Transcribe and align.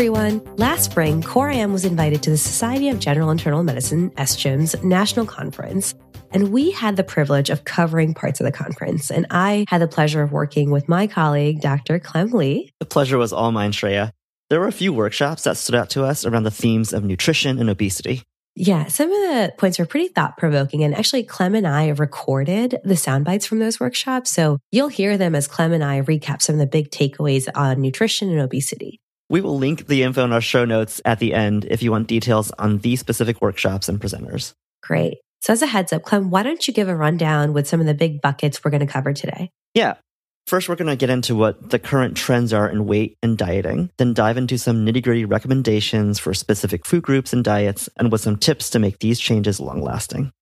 everyone. 0.00 0.40
Last 0.56 0.90
spring, 0.90 1.22
Core 1.22 1.50
IM 1.50 1.74
was 1.74 1.84
invited 1.84 2.22
to 2.22 2.30
the 2.30 2.38
Society 2.38 2.88
of 2.88 2.98
General 2.98 3.28
Internal 3.28 3.62
Medicine, 3.62 4.08
SGIM's 4.12 4.82
national 4.82 5.26
conference. 5.26 5.94
And 6.30 6.50
we 6.50 6.70
had 6.70 6.96
the 6.96 7.04
privilege 7.04 7.50
of 7.50 7.64
covering 7.64 8.14
parts 8.14 8.40
of 8.40 8.46
the 8.46 8.50
conference. 8.50 9.10
And 9.10 9.26
I 9.30 9.66
had 9.68 9.82
the 9.82 9.86
pleasure 9.86 10.22
of 10.22 10.32
working 10.32 10.70
with 10.70 10.88
my 10.88 11.06
colleague, 11.06 11.60
Dr. 11.60 11.98
Clem 11.98 12.30
Lee. 12.30 12.72
The 12.78 12.86
pleasure 12.86 13.18
was 13.18 13.34
all 13.34 13.52
mine, 13.52 13.72
Shreya. 13.72 14.12
There 14.48 14.58
were 14.58 14.68
a 14.68 14.72
few 14.72 14.94
workshops 14.94 15.42
that 15.42 15.58
stood 15.58 15.74
out 15.74 15.90
to 15.90 16.04
us 16.04 16.24
around 16.24 16.44
the 16.44 16.50
themes 16.50 16.94
of 16.94 17.04
nutrition 17.04 17.58
and 17.58 17.68
obesity. 17.68 18.22
Yeah, 18.56 18.86
some 18.86 19.12
of 19.12 19.18
the 19.18 19.52
points 19.58 19.78
were 19.78 19.84
pretty 19.84 20.08
thought 20.08 20.38
provoking. 20.38 20.82
And 20.82 20.94
actually, 20.94 21.24
Clem 21.24 21.54
and 21.54 21.66
I 21.66 21.88
recorded 21.88 22.80
the 22.84 22.96
sound 22.96 23.26
bites 23.26 23.44
from 23.44 23.58
those 23.58 23.78
workshops. 23.78 24.30
So 24.30 24.60
you'll 24.72 24.88
hear 24.88 25.18
them 25.18 25.34
as 25.34 25.46
Clem 25.46 25.74
and 25.74 25.84
I 25.84 26.00
recap 26.00 26.40
some 26.40 26.54
of 26.54 26.58
the 26.58 26.66
big 26.66 26.90
takeaways 26.90 27.48
on 27.54 27.82
nutrition 27.82 28.30
and 28.30 28.40
obesity. 28.40 28.98
We 29.30 29.40
will 29.40 29.56
link 29.56 29.86
the 29.86 30.02
info 30.02 30.24
in 30.24 30.32
our 30.32 30.40
show 30.40 30.64
notes 30.64 31.00
at 31.04 31.20
the 31.20 31.32
end 31.32 31.64
if 31.70 31.84
you 31.84 31.92
want 31.92 32.08
details 32.08 32.50
on 32.58 32.78
these 32.78 32.98
specific 32.98 33.40
workshops 33.40 33.88
and 33.88 34.00
presenters. 34.00 34.54
Great. 34.82 35.18
So, 35.40 35.52
as 35.52 35.62
a 35.62 35.66
heads 35.66 35.92
up, 35.92 36.02
Clem, 36.02 36.30
why 36.30 36.42
don't 36.42 36.66
you 36.66 36.74
give 36.74 36.88
a 36.88 36.96
rundown 36.96 37.52
with 37.52 37.68
some 37.68 37.80
of 37.80 37.86
the 37.86 37.94
big 37.94 38.20
buckets 38.20 38.62
we're 38.62 38.72
going 38.72 38.84
to 38.84 38.92
cover 38.92 39.12
today? 39.12 39.50
Yeah. 39.72 39.94
First, 40.48 40.68
we're 40.68 40.74
going 40.74 40.88
to 40.88 40.96
get 40.96 41.10
into 41.10 41.36
what 41.36 41.70
the 41.70 41.78
current 41.78 42.16
trends 42.16 42.52
are 42.52 42.68
in 42.68 42.86
weight 42.86 43.16
and 43.22 43.38
dieting, 43.38 43.90
then 43.98 44.14
dive 44.14 44.36
into 44.36 44.58
some 44.58 44.84
nitty 44.84 45.02
gritty 45.04 45.24
recommendations 45.24 46.18
for 46.18 46.34
specific 46.34 46.84
food 46.84 47.04
groups 47.04 47.32
and 47.32 47.44
diets, 47.44 47.88
and 47.96 48.10
with 48.10 48.22
some 48.22 48.36
tips 48.36 48.68
to 48.70 48.80
make 48.80 48.98
these 48.98 49.20
changes 49.20 49.60
long 49.60 49.80
lasting. 49.80 50.32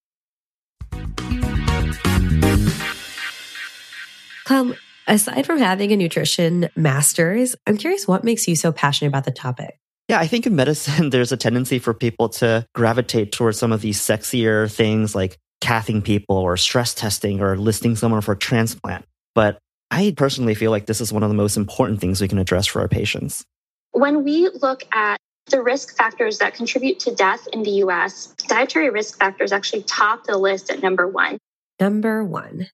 Clem, 4.47 4.75
aside 5.09 5.47
from 5.47 5.59
having 5.59 5.91
a 5.93 5.97
nutrition 5.97 6.69
master's, 6.77 7.57
I'm 7.67 7.77
curious 7.77 8.07
what 8.07 8.25
makes 8.25 8.47
you 8.47 8.55
so 8.55 8.71
passionate 8.71 9.09
about 9.09 9.25
the 9.25 9.33
topic? 9.33 9.79
Yeah, 10.09 10.21
I 10.21 10.27
think 10.27 10.47
in 10.47 10.55
medicine, 10.55 11.11
there's 11.11 11.33
a 11.33 11.37
tendency 11.37 11.79
for 11.79 11.95
people 11.95 12.29
to 12.31 12.67
gravitate 12.75 13.33
towards 13.33 13.59
some 13.59 13.73
of 13.73 13.81
these 13.81 14.01
sexier 14.01 14.73
things 14.73 15.15
like 15.15 15.37
cathing 15.61 16.05
people 16.05 16.37
or 16.37 16.57
stress 16.57 16.95
testing 16.95 17.41
or 17.41 17.57
listing 17.57 17.97
someone 17.97 18.21
for 18.21 18.33
a 18.33 18.39
transplant. 18.39 19.05
But 19.35 19.59
I 19.91 20.15
personally 20.17 20.55
feel 20.55 20.71
like 20.71 20.87
this 20.87 21.01
is 21.01 21.13
one 21.13 21.23
of 21.23 21.31
the 21.31 21.35
most 21.35 21.57
important 21.57 22.01
things 22.01 22.21
we 22.21 22.29
can 22.29 22.39
address 22.39 22.67
for 22.67 22.81
our 22.81 22.89
patients. 22.89 23.45
When 23.93 24.23
we 24.23 24.49
look 24.61 24.85
at 24.93 25.19
the 25.51 25.63
risk 25.63 25.97
factors 25.97 26.39
that 26.39 26.55
contribute 26.55 27.01
to 27.01 27.15
death 27.15 27.49
in 27.53 27.63
the 27.63 27.71
US, 27.83 28.35
dietary 28.49 28.91
risk 28.91 29.19
factors 29.19 29.51
actually 29.51 29.83
top 29.83 30.25
the 30.25 30.37
list 30.37 30.71
at 30.71 30.83
number 30.83 31.09
one. 31.09 31.39
Number 31.81 32.23
one. 32.23 32.69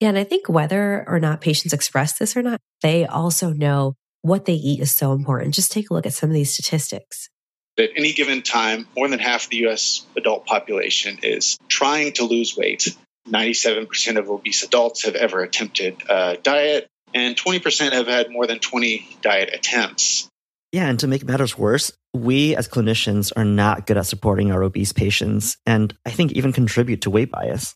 Yeah, 0.00 0.08
and 0.08 0.18
I 0.18 0.24
think 0.24 0.48
whether 0.48 1.04
or 1.08 1.18
not 1.18 1.40
patients 1.40 1.72
express 1.72 2.18
this 2.18 2.36
or 2.36 2.42
not, 2.42 2.60
they 2.82 3.06
also 3.06 3.52
know 3.52 3.94
what 4.22 4.44
they 4.44 4.54
eat 4.54 4.80
is 4.80 4.94
so 4.94 5.12
important. 5.12 5.54
Just 5.54 5.72
take 5.72 5.88
a 5.90 5.94
look 5.94 6.06
at 6.06 6.12
some 6.12 6.28
of 6.28 6.34
these 6.34 6.52
statistics. 6.52 7.30
At 7.78 7.90
any 7.96 8.12
given 8.12 8.42
time, 8.42 8.86
more 8.96 9.08
than 9.08 9.18
half 9.18 9.48
the 9.48 9.66
US 9.68 10.06
adult 10.16 10.46
population 10.46 11.18
is 11.22 11.58
trying 11.68 12.12
to 12.14 12.24
lose 12.24 12.56
weight. 12.56 12.94
97% 13.28 14.18
of 14.18 14.30
obese 14.30 14.62
adults 14.62 15.04
have 15.04 15.14
ever 15.14 15.42
attempted 15.42 16.02
a 16.08 16.36
diet, 16.42 16.86
and 17.14 17.36
20% 17.36 17.92
have 17.92 18.06
had 18.06 18.30
more 18.30 18.46
than 18.46 18.58
20 18.58 19.18
diet 19.22 19.50
attempts. 19.52 20.28
Yeah, 20.72 20.88
and 20.88 20.98
to 21.00 21.06
make 21.06 21.24
matters 21.24 21.56
worse, 21.56 21.92
we 22.12 22.54
as 22.54 22.68
clinicians 22.68 23.32
are 23.36 23.44
not 23.44 23.86
good 23.86 23.96
at 23.96 24.06
supporting 24.06 24.52
our 24.52 24.62
obese 24.62 24.92
patients, 24.92 25.56
and 25.64 25.94
I 26.04 26.10
think 26.10 26.32
even 26.32 26.52
contribute 26.52 27.02
to 27.02 27.10
weight 27.10 27.30
bias. 27.30 27.74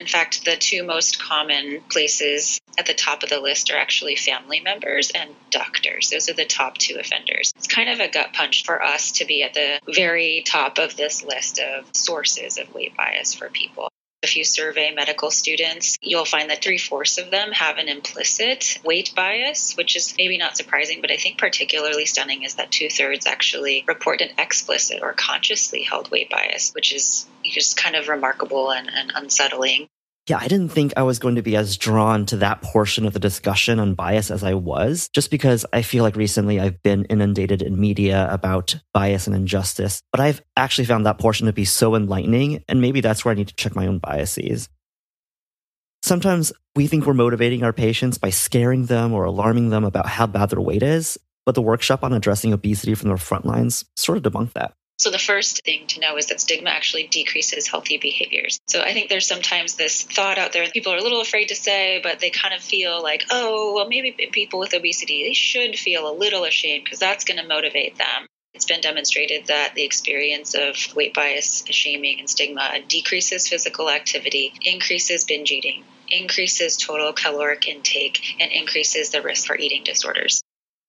In 0.00 0.06
fact, 0.06 0.44
the 0.44 0.56
two 0.56 0.84
most 0.84 1.20
common 1.20 1.80
places 1.88 2.60
at 2.78 2.86
the 2.86 2.94
top 2.94 3.24
of 3.24 3.30
the 3.30 3.40
list 3.40 3.70
are 3.72 3.76
actually 3.76 4.14
family 4.14 4.60
members 4.60 5.10
and 5.10 5.34
doctors. 5.50 6.10
Those 6.10 6.28
are 6.28 6.34
the 6.34 6.44
top 6.44 6.78
two 6.78 6.98
offenders. 7.00 7.52
It's 7.56 7.66
kind 7.66 7.88
of 7.88 7.98
a 7.98 8.08
gut 8.08 8.32
punch 8.32 8.64
for 8.64 8.80
us 8.80 9.12
to 9.12 9.24
be 9.24 9.42
at 9.42 9.54
the 9.54 9.80
very 9.92 10.44
top 10.46 10.78
of 10.78 10.96
this 10.96 11.24
list 11.24 11.58
of 11.58 11.84
sources 11.92 12.58
of 12.58 12.72
weight 12.72 12.96
bias 12.96 13.34
for 13.34 13.48
people. 13.48 13.90
If 14.20 14.36
you 14.36 14.44
survey 14.44 14.90
medical 14.90 15.30
students, 15.30 15.96
you'll 16.00 16.24
find 16.24 16.50
that 16.50 16.62
three 16.62 16.78
fourths 16.78 17.18
of 17.18 17.30
them 17.30 17.52
have 17.52 17.78
an 17.78 17.88
implicit 17.88 18.78
weight 18.82 19.12
bias, 19.14 19.76
which 19.76 19.94
is 19.94 20.14
maybe 20.18 20.38
not 20.38 20.56
surprising, 20.56 21.00
but 21.00 21.12
I 21.12 21.16
think 21.16 21.38
particularly 21.38 22.04
stunning 22.04 22.42
is 22.42 22.56
that 22.56 22.72
two 22.72 22.88
thirds 22.90 23.26
actually 23.26 23.84
report 23.86 24.20
an 24.20 24.30
explicit 24.36 25.02
or 25.02 25.12
consciously 25.12 25.84
held 25.84 26.10
weight 26.10 26.30
bias, 26.30 26.72
which 26.72 26.92
is 26.92 27.26
just 27.44 27.76
kind 27.76 27.94
of 27.94 28.08
remarkable 28.08 28.72
and, 28.72 28.90
and 28.92 29.12
unsettling 29.14 29.88
yeah, 30.28 30.38
I 30.38 30.48
didn't 30.48 30.68
think 30.68 30.92
I 30.96 31.02
was 31.02 31.18
going 31.18 31.36
to 31.36 31.42
be 31.42 31.56
as 31.56 31.78
drawn 31.78 32.26
to 32.26 32.36
that 32.38 32.60
portion 32.60 33.06
of 33.06 33.14
the 33.14 33.18
discussion 33.18 33.80
on 33.80 33.94
bias 33.94 34.30
as 34.30 34.44
I 34.44 34.54
was, 34.54 35.08
just 35.14 35.30
because 35.30 35.64
I 35.72 35.80
feel 35.80 36.04
like 36.04 36.16
recently 36.16 36.60
I've 36.60 36.82
been 36.82 37.06
inundated 37.06 37.62
in 37.62 37.80
media 37.80 38.28
about 38.30 38.76
bias 38.92 39.26
and 39.26 39.34
injustice. 39.34 40.02
But 40.12 40.20
I've 40.20 40.42
actually 40.56 40.84
found 40.84 41.06
that 41.06 41.18
portion 41.18 41.46
to 41.46 41.52
be 41.52 41.64
so 41.64 41.94
enlightening, 41.94 42.62
and 42.68 42.82
maybe 42.82 43.00
that's 43.00 43.24
where 43.24 43.32
I 43.32 43.36
need 43.36 43.48
to 43.48 43.54
check 43.54 43.74
my 43.74 43.86
own 43.86 43.98
biases. 43.98 44.68
Sometimes 46.02 46.52
we 46.76 46.86
think 46.86 47.06
we're 47.06 47.14
motivating 47.14 47.64
our 47.64 47.72
patients 47.72 48.18
by 48.18 48.30
scaring 48.30 48.86
them 48.86 49.14
or 49.14 49.24
alarming 49.24 49.70
them 49.70 49.84
about 49.84 50.06
how 50.06 50.26
bad 50.26 50.50
their 50.50 50.60
weight 50.60 50.82
is, 50.82 51.18
but 51.46 51.54
the 51.54 51.62
workshop 51.62 52.04
on 52.04 52.12
addressing 52.12 52.52
obesity 52.52 52.94
from 52.94 53.08
the 53.08 53.16
front 53.16 53.46
lines 53.46 53.84
sort 53.96 54.18
of 54.18 54.24
debunked 54.30 54.52
that. 54.52 54.74
So, 54.98 55.10
the 55.10 55.18
first 55.18 55.64
thing 55.64 55.86
to 55.88 56.00
know 56.00 56.16
is 56.16 56.26
that 56.26 56.40
stigma 56.40 56.70
actually 56.70 57.06
decreases 57.06 57.68
healthy 57.68 57.98
behaviors. 57.98 58.58
So, 58.66 58.80
I 58.80 58.92
think 58.92 59.08
there's 59.08 59.28
sometimes 59.28 59.74
this 59.74 60.02
thought 60.02 60.38
out 60.38 60.52
there 60.52 60.64
that 60.64 60.72
people 60.72 60.92
are 60.92 60.96
a 60.96 61.02
little 61.02 61.20
afraid 61.20 61.48
to 61.48 61.54
say, 61.54 62.00
but 62.02 62.18
they 62.18 62.30
kind 62.30 62.52
of 62.52 62.60
feel 62.60 63.00
like, 63.00 63.24
oh, 63.30 63.74
well, 63.76 63.88
maybe 63.88 64.10
people 64.32 64.58
with 64.58 64.74
obesity, 64.74 65.22
they 65.22 65.34
should 65.34 65.78
feel 65.78 66.10
a 66.10 66.12
little 66.12 66.42
ashamed 66.42 66.82
because 66.84 66.98
that's 66.98 67.24
going 67.24 67.38
to 67.38 67.46
motivate 67.46 67.96
them. 67.96 68.26
It's 68.54 68.64
been 68.64 68.80
demonstrated 68.80 69.46
that 69.46 69.74
the 69.76 69.84
experience 69.84 70.56
of 70.56 70.74
weight 70.96 71.14
bias, 71.14 71.62
shaming, 71.70 72.18
and 72.18 72.28
stigma 72.28 72.80
decreases 72.88 73.46
physical 73.46 73.88
activity, 73.88 74.52
increases 74.62 75.24
binge 75.24 75.52
eating, 75.52 75.84
increases 76.08 76.76
total 76.76 77.12
caloric 77.12 77.68
intake, 77.68 78.34
and 78.40 78.50
increases 78.50 79.10
the 79.10 79.22
risk 79.22 79.46
for 79.46 79.56
eating 79.56 79.84
disorders. 79.84 80.42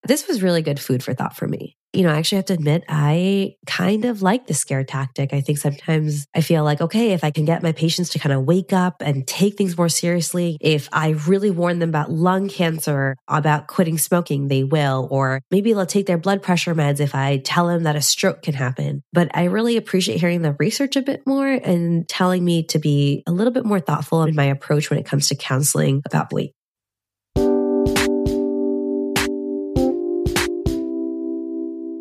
This 0.03 0.27
was 0.27 0.41
really 0.41 0.63
good 0.63 0.79
food 0.79 1.03
for 1.03 1.13
thought 1.13 1.35
for 1.35 1.47
me 1.47 1.75
you 1.93 2.03
know, 2.03 2.09
I 2.09 2.17
actually 2.17 2.37
have 2.37 2.45
to 2.45 2.53
admit, 2.53 2.83
I 2.87 3.55
kind 3.65 4.05
of 4.05 4.21
like 4.21 4.45
the 4.45 4.53
scare 4.53 4.83
tactic. 4.83 5.33
I 5.33 5.41
think 5.41 5.57
sometimes 5.57 6.27
I 6.35 6.41
feel 6.41 6.63
like, 6.63 6.81
okay, 6.81 7.13
if 7.13 7.23
I 7.23 7.31
can 7.31 7.45
get 7.45 7.63
my 7.63 7.71
patients 7.71 8.09
to 8.09 8.19
kind 8.19 8.33
of 8.33 8.43
wake 8.43 8.73
up 8.73 9.01
and 9.01 9.27
take 9.27 9.57
things 9.57 9.77
more 9.77 9.89
seriously, 9.89 10.57
if 10.61 10.87
I 10.91 11.09
really 11.27 11.49
warn 11.49 11.79
them 11.79 11.89
about 11.89 12.11
lung 12.11 12.47
cancer, 12.47 13.15
about 13.27 13.67
quitting 13.67 13.97
smoking, 13.97 14.49
they 14.49 14.63
will. 14.63 15.07
Or 15.09 15.41
maybe 15.49 15.73
they'll 15.73 15.85
take 15.87 16.05
their 16.05 16.19
blood 16.19 16.43
pressure 16.43 16.75
meds 16.75 16.99
if 16.99 17.15
I 17.15 17.37
tell 17.37 17.67
them 17.67 17.83
that 17.83 17.95
a 17.95 18.01
stroke 18.01 18.43
can 18.43 18.53
happen. 18.53 19.01
But 19.11 19.31
I 19.35 19.45
really 19.45 19.75
appreciate 19.75 20.19
hearing 20.19 20.43
the 20.43 20.55
research 20.59 20.95
a 20.95 21.01
bit 21.01 21.25
more 21.25 21.47
and 21.47 22.07
telling 22.07 22.45
me 22.45 22.63
to 22.67 22.79
be 22.79 23.23
a 23.25 23.31
little 23.31 23.53
bit 23.53 23.65
more 23.65 23.79
thoughtful 23.79 24.23
in 24.23 24.35
my 24.35 24.45
approach 24.45 24.89
when 24.89 24.99
it 24.99 25.05
comes 25.05 25.27
to 25.29 25.35
counseling 25.35 26.03
about 26.05 26.31
weight. 26.31 26.53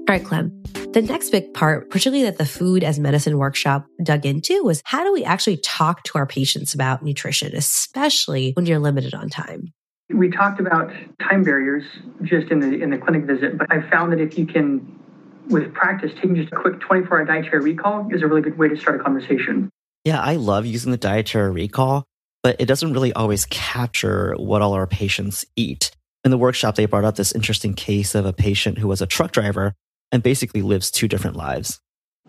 All 0.09 0.15
right, 0.15 0.25
Clem. 0.25 0.63
The 0.95 1.03
next 1.03 1.29
big 1.29 1.53
part, 1.53 1.91
particularly 1.91 2.25
that 2.25 2.39
the 2.39 2.47
food 2.47 2.83
as 2.83 2.99
medicine 2.99 3.37
workshop 3.37 3.85
dug 4.03 4.25
into, 4.25 4.65
was 4.65 4.81
how 4.87 5.05
do 5.05 5.13
we 5.13 5.23
actually 5.23 5.59
talk 5.59 6.03
to 6.05 6.17
our 6.17 6.27
patients 6.27 6.73
about 6.73 7.03
nutrition, 7.03 7.55
especially 7.55 8.53
when 8.55 8.65
you're 8.65 8.79
limited 8.79 9.13
on 9.13 9.29
time? 9.29 9.75
We 10.09 10.31
talked 10.31 10.61
about 10.61 10.91
time 11.21 11.45
barriers 11.45 11.85
just 12.23 12.51
in 12.51 12.61
the 12.61 12.81
in 12.81 12.89
the 12.89 12.97
clinic 12.97 13.25
visit, 13.25 13.59
but 13.59 13.71
I 13.71 13.83
found 13.91 14.13
that 14.13 14.21
if 14.21 14.39
you 14.39 14.47
can, 14.47 14.99
with 15.49 15.75
practice, 15.75 16.11
taking 16.15 16.37
just 16.37 16.51
a 16.55 16.57
quick 16.57 16.81
24 16.81 17.19
hour 17.19 17.25
dietary 17.27 17.61
recall 17.63 18.09
is 18.11 18.23
a 18.23 18.27
really 18.27 18.41
good 18.41 18.57
way 18.57 18.69
to 18.69 18.79
start 18.79 18.99
a 18.99 19.05
conversation. 19.05 19.69
Yeah, 20.05 20.23
I 20.23 20.37
love 20.37 20.65
using 20.65 20.91
the 20.91 20.97
dietary 20.97 21.51
recall, 21.51 22.05
but 22.43 22.57
it 22.59 22.65
doesn't 22.65 22.95
really 22.95 23.13
always 23.13 23.45
capture 23.45 24.35
what 24.39 24.63
all 24.63 24.73
our 24.73 24.87
patients 24.87 25.45
eat. 25.55 25.91
In 26.25 26.31
the 26.31 26.39
workshop, 26.39 26.77
they 26.77 26.87
brought 26.87 27.05
up 27.05 27.17
this 27.17 27.33
interesting 27.33 27.75
case 27.75 28.15
of 28.15 28.25
a 28.25 28.33
patient 28.33 28.79
who 28.79 28.89
was 28.89 29.03
a 29.03 29.07
truck 29.07 29.33
driver 29.33 29.75
and 30.13 30.23
basically 30.23 30.63
lives 30.63 30.91
two 30.91 31.09
different 31.09 31.37
lives. 31.37 31.81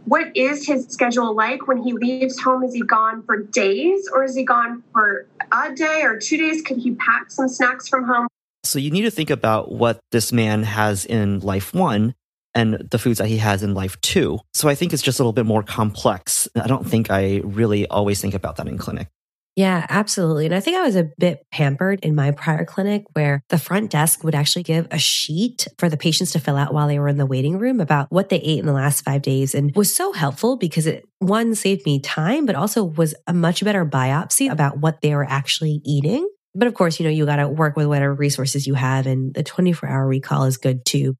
What 0.05 0.35
is 0.35 0.65
his 0.65 0.87
schedule 0.87 1.35
like 1.35 1.67
when 1.67 1.77
he 1.83 1.93
leaves 1.93 2.39
home? 2.39 2.63
Is 2.63 2.73
he 2.73 2.81
gone 2.81 3.23
for 3.23 3.37
days 3.37 4.09
or 4.13 4.23
is 4.23 4.35
he 4.35 4.43
gone 4.43 4.83
for 4.93 5.27
a 5.51 5.73
day 5.73 6.01
or 6.03 6.17
two 6.17 6.37
days? 6.37 6.61
Could 6.61 6.77
he 6.77 6.95
pack 6.95 7.29
some 7.29 7.49
snacks 7.49 7.87
from 7.87 8.05
home? 8.05 8.27
So 8.63 8.79
you 8.79 8.91
need 8.91 9.01
to 9.01 9.11
think 9.11 9.29
about 9.29 9.71
what 9.71 9.99
this 10.11 10.31
man 10.31 10.63
has 10.63 11.05
in 11.05 11.39
life 11.39 11.73
one 11.73 12.15
and 12.55 12.75
the 12.91 12.97
foods 12.97 13.19
that 13.19 13.27
he 13.27 13.37
has 13.37 13.61
in 13.63 13.73
life 13.73 13.99
two. 14.01 14.39
So 14.53 14.67
I 14.69 14.75
think 14.75 14.93
it's 14.93 15.01
just 15.01 15.19
a 15.19 15.23
little 15.23 15.33
bit 15.33 15.45
more 15.45 15.63
complex. 15.63 16.47
I 16.55 16.67
don't 16.67 16.87
think 16.87 17.11
I 17.11 17.41
really 17.43 17.87
always 17.87 18.21
think 18.21 18.33
about 18.33 18.55
that 18.57 18.67
in 18.67 18.77
clinic. 18.77 19.07
Yeah, 19.55 19.85
absolutely. 19.89 20.45
And 20.45 20.55
I 20.55 20.61
think 20.61 20.77
I 20.77 20.83
was 20.83 20.95
a 20.95 21.09
bit 21.17 21.45
pampered 21.51 21.99
in 22.01 22.15
my 22.15 22.31
prior 22.31 22.63
clinic 22.63 23.03
where 23.13 23.43
the 23.49 23.57
front 23.57 23.91
desk 23.91 24.23
would 24.23 24.35
actually 24.35 24.63
give 24.63 24.87
a 24.89 24.97
sheet 24.97 25.67
for 25.77 25.89
the 25.89 25.97
patients 25.97 26.31
to 26.31 26.39
fill 26.39 26.55
out 26.55 26.73
while 26.73 26.87
they 26.87 26.97
were 26.97 27.09
in 27.09 27.17
the 27.17 27.25
waiting 27.25 27.57
room 27.57 27.81
about 27.81 28.07
what 28.09 28.29
they 28.29 28.37
ate 28.37 28.59
in 28.59 28.65
the 28.65 28.73
last 28.73 29.03
five 29.03 29.21
days 29.21 29.53
and 29.53 29.75
was 29.75 29.93
so 29.93 30.13
helpful 30.13 30.55
because 30.55 30.87
it 30.87 31.03
one 31.19 31.55
saved 31.55 31.85
me 31.85 31.99
time, 31.99 32.45
but 32.45 32.55
also 32.55 32.85
was 32.85 33.13
a 33.27 33.33
much 33.33 33.63
better 33.63 33.85
biopsy 33.85 34.49
about 34.49 34.77
what 34.79 35.01
they 35.01 35.13
were 35.13 35.25
actually 35.29 35.81
eating. 35.83 36.25
But 36.55 36.67
of 36.67 36.73
course, 36.73 36.99
you 36.99 37.03
know, 37.03 37.11
you 37.11 37.25
got 37.25 37.37
to 37.37 37.49
work 37.49 37.75
with 37.75 37.87
whatever 37.87 38.13
resources 38.13 38.65
you 38.65 38.75
have 38.75 39.07
and 39.07 39.33
the 39.33 39.43
24 39.43 39.89
hour 39.89 40.07
recall 40.07 40.45
is 40.45 40.57
good 40.57 40.85
too. 40.85 41.15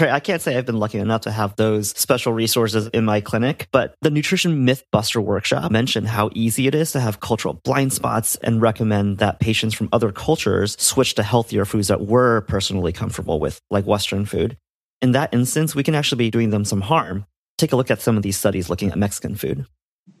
I 0.00 0.20
can't 0.20 0.40
say 0.40 0.56
I've 0.56 0.66
been 0.66 0.78
lucky 0.78 0.98
enough 0.98 1.22
to 1.22 1.30
have 1.30 1.56
those 1.56 1.90
special 1.90 2.32
resources 2.32 2.86
in 2.88 3.04
my 3.04 3.20
clinic, 3.20 3.68
but 3.72 3.94
the 4.00 4.10
Nutrition 4.10 4.64
Myth 4.64 4.84
Buster 4.92 5.20
workshop 5.20 5.70
mentioned 5.70 6.08
how 6.08 6.30
easy 6.34 6.66
it 6.66 6.74
is 6.74 6.92
to 6.92 7.00
have 7.00 7.20
cultural 7.20 7.54
blind 7.64 7.92
spots 7.92 8.36
and 8.36 8.62
recommend 8.62 9.18
that 9.18 9.40
patients 9.40 9.74
from 9.74 9.88
other 9.92 10.12
cultures 10.12 10.76
switch 10.80 11.14
to 11.16 11.22
healthier 11.22 11.64
foods 11.64 11.88
that 11.88 12.02
we're 12.02 12.42
personally 12.42 12.92
comfortable 12.92 13.40
with, 13.40 13.60
like 13.70 13.84
Western 13.84 14.24
food. 14.24 14.56
In 15.02 15.12
that 15.12 15.34
instance, 15.34 15.74
we 15.74 15.82
can 15.82 15.94
actually 15.94 16.18
be 16.18 16.30
doing 16.30 16.50
them 16.50 16.64
some 16.64 16.82
harm. 16.82 17.26
Take 17.58 17.72
a 17.72 17.76
look 17.76 17.90
at 17.90 18.00
some 18.00 18.16
of 18.16 18.22
these 18.22 18.38
studies 18.38 18.70
looking 18.70 18.90
at 18.90 18.98
Mexican 18.98 19.34
food. 19.34 19.66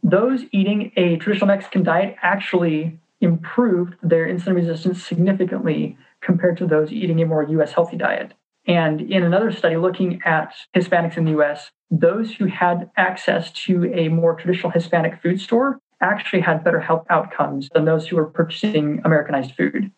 Those 0.02 0.42
eating 0.52 0.92
a 0.96 1.16
traditional 1.16 1.46
Mexican 1.46 1.84
diet 1.84 2.16
actually 2.22 2.98
improved 3.20 3.94
their 4.02 4.26
insulin 4.26 4.54
resistance 4.54 5.04
significantly 5.04 5.96
compared 6.20 6.56
to 6.58 6.66
those 6.66 6.90
eating 6.92 7.20
a 7.22 7.26
more 7.26 7.44
US 7.44 7.72
healthy 7.72 7.96
diet. 7.96 8.34
And 8.66 9.00
in 9.00 9.22
another 9.22 9.52
study 9.52 9.76
looking 9.76 10.20
at 10.24 10.52
Hispanics 10.76 11.16
in 11.16 11.24
the 11.24 11.40
US, 11.40 11.70
those 11.90 12.32
who 12.34 12.46
had 12.46 12.90
access 12.96 13.50
to 13.52 13.92
a 13.92 14.08
more 14.08 14.34
traditional 14.34 14.70
Hispanic 14.70 15.20
food 15.22 15.40
store 15.40 15.80
actually 16.00 16.40
had 16.40 16.64
better 16.64 16.80
health 16.80 17.06
outcomes 17.10 17.68
than 17.74 17.84
those 17.84 18.06
who 18.06 18.16
were 18.16 18.26
purchasing 18.26 19.00
Americanized 19.04 19.54
food. 19.54 19.90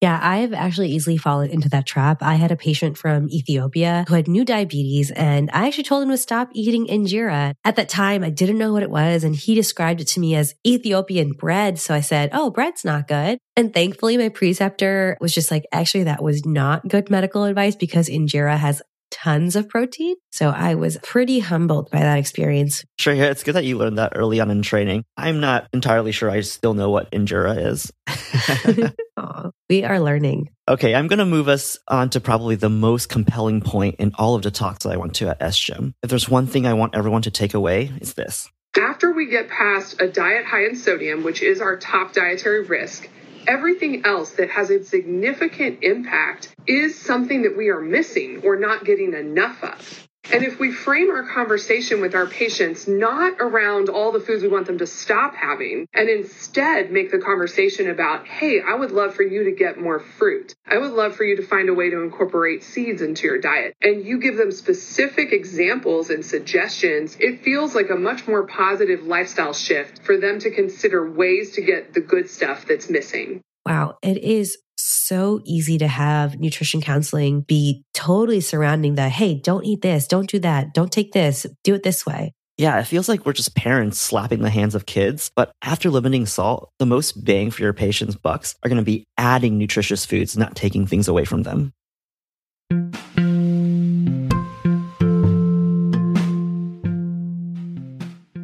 Yeah, 0.00 0.18
I've 0.22 0.54
actually 0.54 0.88
easily 0.92 1.18
fallen 1.18 1.50
into 1.50 1.68
that 1.68 1.84
trap. 1.84 2.22
I 2.22 2.36
had 2.36 2.50
a 2.50 2.56
patient 2.56 2.96
from 2.96 3.28
Ethiopia 3.28 4.06
who 4.08 4.14
had 4.14 4.28
new 4.28 4.46
diabetes 4.46 5.10
and 5.10 5.50
I 5.52 5.66
actually 5.66 5.84
told 5.84 6.02
him 6.02 6.08
to 6.08 6.16
stop 6.16 6.48
eating 6.54 6.86
injera. 6.86 7.52
At 7.64 7.76
that 7.76 7.90
time, 7.90 8.24
I 8.24 8.30
didn't 8.30 8.56
know 8.56 8.72
what 8.72 8.82
it 8.82 8.90
was 8.90 9.24
and 9.24 9.36
he 9.36 9.54
described 9.54 10.00
it 10.00 10.08
to 10.08 10.20
me 10.20 10.34
as 10.34 10.54
Ethiopian 10.66 11.32
bread. 11.32 11.78
So 11.78 11.94
I 11.94 12.00
said, 12.00 12.30
Oh, 12.32 12.50
bread's 12.50 12.82
not 12.82 13.08
good. 13.08 13.38
And 13.56 13.74
thankfully 13.74 14.16
my 14.16 14.30
preceptor 14.30 15.18
was 15.20 15.34
just 15.34 15.50
like, 15.50 15.66
actually, 15.70 16.04
that 16.04 16.22
was 16.22 16.46
not 16.46 16.88
good 16.88 17.10
medical 17.10 17.44
advice 17.44 17.76
because 17.76 18.08
injera 18.08 18.56
has 18.56 18.80
tons 19.10 19.56
of 19.56 19.68
protein. 19.68 20.16
So 20.30 20.50
I 20.50 20.74
was 20.74 20.98
pretty 21.02 21.40
humbled 21.40 21.90
by 21.90 22.00
that 22.00 22.18
experience. 22.18 22.84
Sure, 22.98 23.14
yeah, 23.14 23.30
it's 23.30 23.42
good 23.42 23.54
that 23.54 23.64
you 23.64 23.76
learned 23.76 23.98
that 23.98 24.12
early 24.14 24.40
on 24.40 24.50
in 24.50 24.62
training. 24.62 25.04
I'm 25.16 25.40
not 25.40 25.68
entirely 25.72 26.12
sure 26.12 26.30
I 26.30 26.40
still 26.40 26.74
know 26.74 26.90
what 26.90 27.10
injera 27.10 27.66
is. 27.66 27.90
Aww, 29.18 29.50
we 29.68 29.84
are 29.84 30.00
learning. 30.00 30.50
Okay, 30.68 30.94
I'm 30.94 31.08
going 31.08 31.18
to 31.18 31.26
move 31.26 31.48
us 31.48 31.78
on 31.88 32.10
to 32.10 32.20
probably 32.20 32.54
the 32.54 32.70
most 32.70 33.08
compelling 33.08 33.60
point 33.60 33.96
in 33.98 34.12
all 34.16 34.34
of 34.34 34.42
the 34.42 34.50
talks 34.50 34.84
that 34.84 34.92
I 34.92 34.96
went 34.96 35.14
to 35.16 35.28
at 35.28 35.40
SGIM. 35.40 35.94
If 36.02 36.10
there's 36.10 36.28
one 36.28 36.46
thing 36.46 36.66
I 36.66 36.74
want 36.74 36.94
everyone 36.94 37.22
to 37.22 37.30
take 37.30 37.54
away, 37.54 37.90
it's 37.96 38.14
this. 38.14 38.48
After 38.78 39.10
we 39.12 39.26
get 39.26 39.48
past 39.48 40.00
a 40.00 40.08
diet 40.08 40.44
high 40.44 40.64
in 40.64 40.76
sodium, 40.76 41.24
which 41.24 41.42
is 41.42 41.60
our 41.60 41.76
top 41.76 42.12
dietary 42.12 42.62
risk, 42.62 43.08
everything 43.46 44.04
else 44.04 44.32
that 44.32 44.50
has 44.50 44.70
a 44.70 44.84
significant 44.84 45.82
impact 45.82 46.54
is 46.66 47.00
something 47.00 47.42
that 47.42 47.56
we 47.56 47.68
are 47.68 47.80
missing 47.80 48.42
or 48.44 48.56
not 48.56 48.84
getting 48.84 49.14
enough 49.14 49.62
of. 49.62 50.08
And 50.32 50.44
if 50.44 50.60
we 50.60 50.70
frame 50.70 51.10
our 51.10 51.24
conversation 51.24 52.00
with 52.00 52.14
our 52.14 52.26
patients 52.26 52.86
not 52.86 53.40
around 53.40 53.88
all 53.88 54.12
the 54.12 54.20
foods 54.20 54.42
we 54.42 54.48
want 54.48 54.66
them 54.66 54.78
to 54.78 54.86
stop 54.86 55.34
having, 55.34 55.88
and 55.92 56.08
instead 56.08 56.92
make 56.92 57.10
the 57.10 57.18
conversation 57.18 57.90
about, 57.90 58.26
hey, 58.28 58.60
I 58.60 58.74
would 58.74 58.92
love 58.92 59.14
for 59.14 59.22
you 59.22 59.44
to 59.44 59.52
get 59.52 59.80
more 59.80 59.98
fruit. 59.98 60.54
I 60.66 60.78
would 60.78 60.92
love 60.92 61.16
for 61.16 61.24
you 61.24 61.36
to 61.36 61.42
find 61.46 61.68
a 61.68 61.74
way 61.74 61.90
to 61.90 62.02
incorporate 62.02 62.62
seeds 62.62 63.02
into 63.02 63.26
your 63.26 63.38
diet. 63.38 63.74
And 63.82 64.04
you 64.04 64.20
give 64.20 64.36
them 64.36 64.52
specific 64.52 65.32
examples 65.32 66.10
and 66.10 66.24
suggestions, 66.24 67.16
it 67.18 67.42
feels 67.42 67.74
like 67.74 67.90
a 67.90 67.96
much 67.96 68.28
more 68.28 68.46
positive 68.46 69.02
lifestyle 69.02 69.52
shift 69.52 70.04
for 70.04 70.16
them 70.16 70.38
to 70.40 70.50
consider 70.50 71.10
ways 71.10 71.52
to 71.52 71.60
get 71.60 71.92
the 71.92 72.00
good 72.00 72.30
stuff 72.30 72.66
that's 72.66 72.88
missing. 72.88 73.40
Wow, 73.66 73.98
it 74.02 74.18
is 74.18 74.58
so 74.82 75.40
easy 75.44 75.78
to 75.78 75.88
have 75.88 76.38
nutrition 76.38 76.80
counseling 76.80 77.42
be 77.42 77.84
totally 77.94 78.40
surrounding 78.40 78.94
the 78.94 79.08
hey, 79.08 79.34
don't 79.34 79.64
eat 79.64 79.82
this, 79.82 80.06
don't 80.06 80.28
do 80.28 80.38
that, 80.40 80.74
don't 80.74 80.92
take 80.92 81.12
this, 81.12 81.46
do 81.64 81.74
it 81.74 81.82
this 81.82 82.06
way. 82.06 82.32
Yeah, 82.56 82.78
it 82.78 82.84
feels 82.84 83.08
like 83.08 83.24
we're 83.24 83.32
just 83.32 83.54
parents 83.54 83.98
slapping 83.98 84.42
the 84.42 84.50
hands 84.50 84.74
of 84.74 84.84
kids. 84.84 85.30
But 85.34 85.50
after 85.62 85.88
limiting 85.88 86.26
salt, 86.26 86.70
the 86.78 86.84
most 86.84 87.24
bang 87.24 87.50
for 87.50 87.62
your 87.62 87.72
patients' 87.72 88.16
bucks 88.16 88.54
are 88.62 88.68
going 88.68 88.76
to 88.76 88.84
be 88.84 89.04
adding 89.16 89.56
nutritious 89.56 90.04
foods, 90.04 90.36
not 90.36 90.56
taking 90.56 90.86
things 90.86 91.08
away 91.08 91.24
from 91.24 91.42
them. 91.42 91.72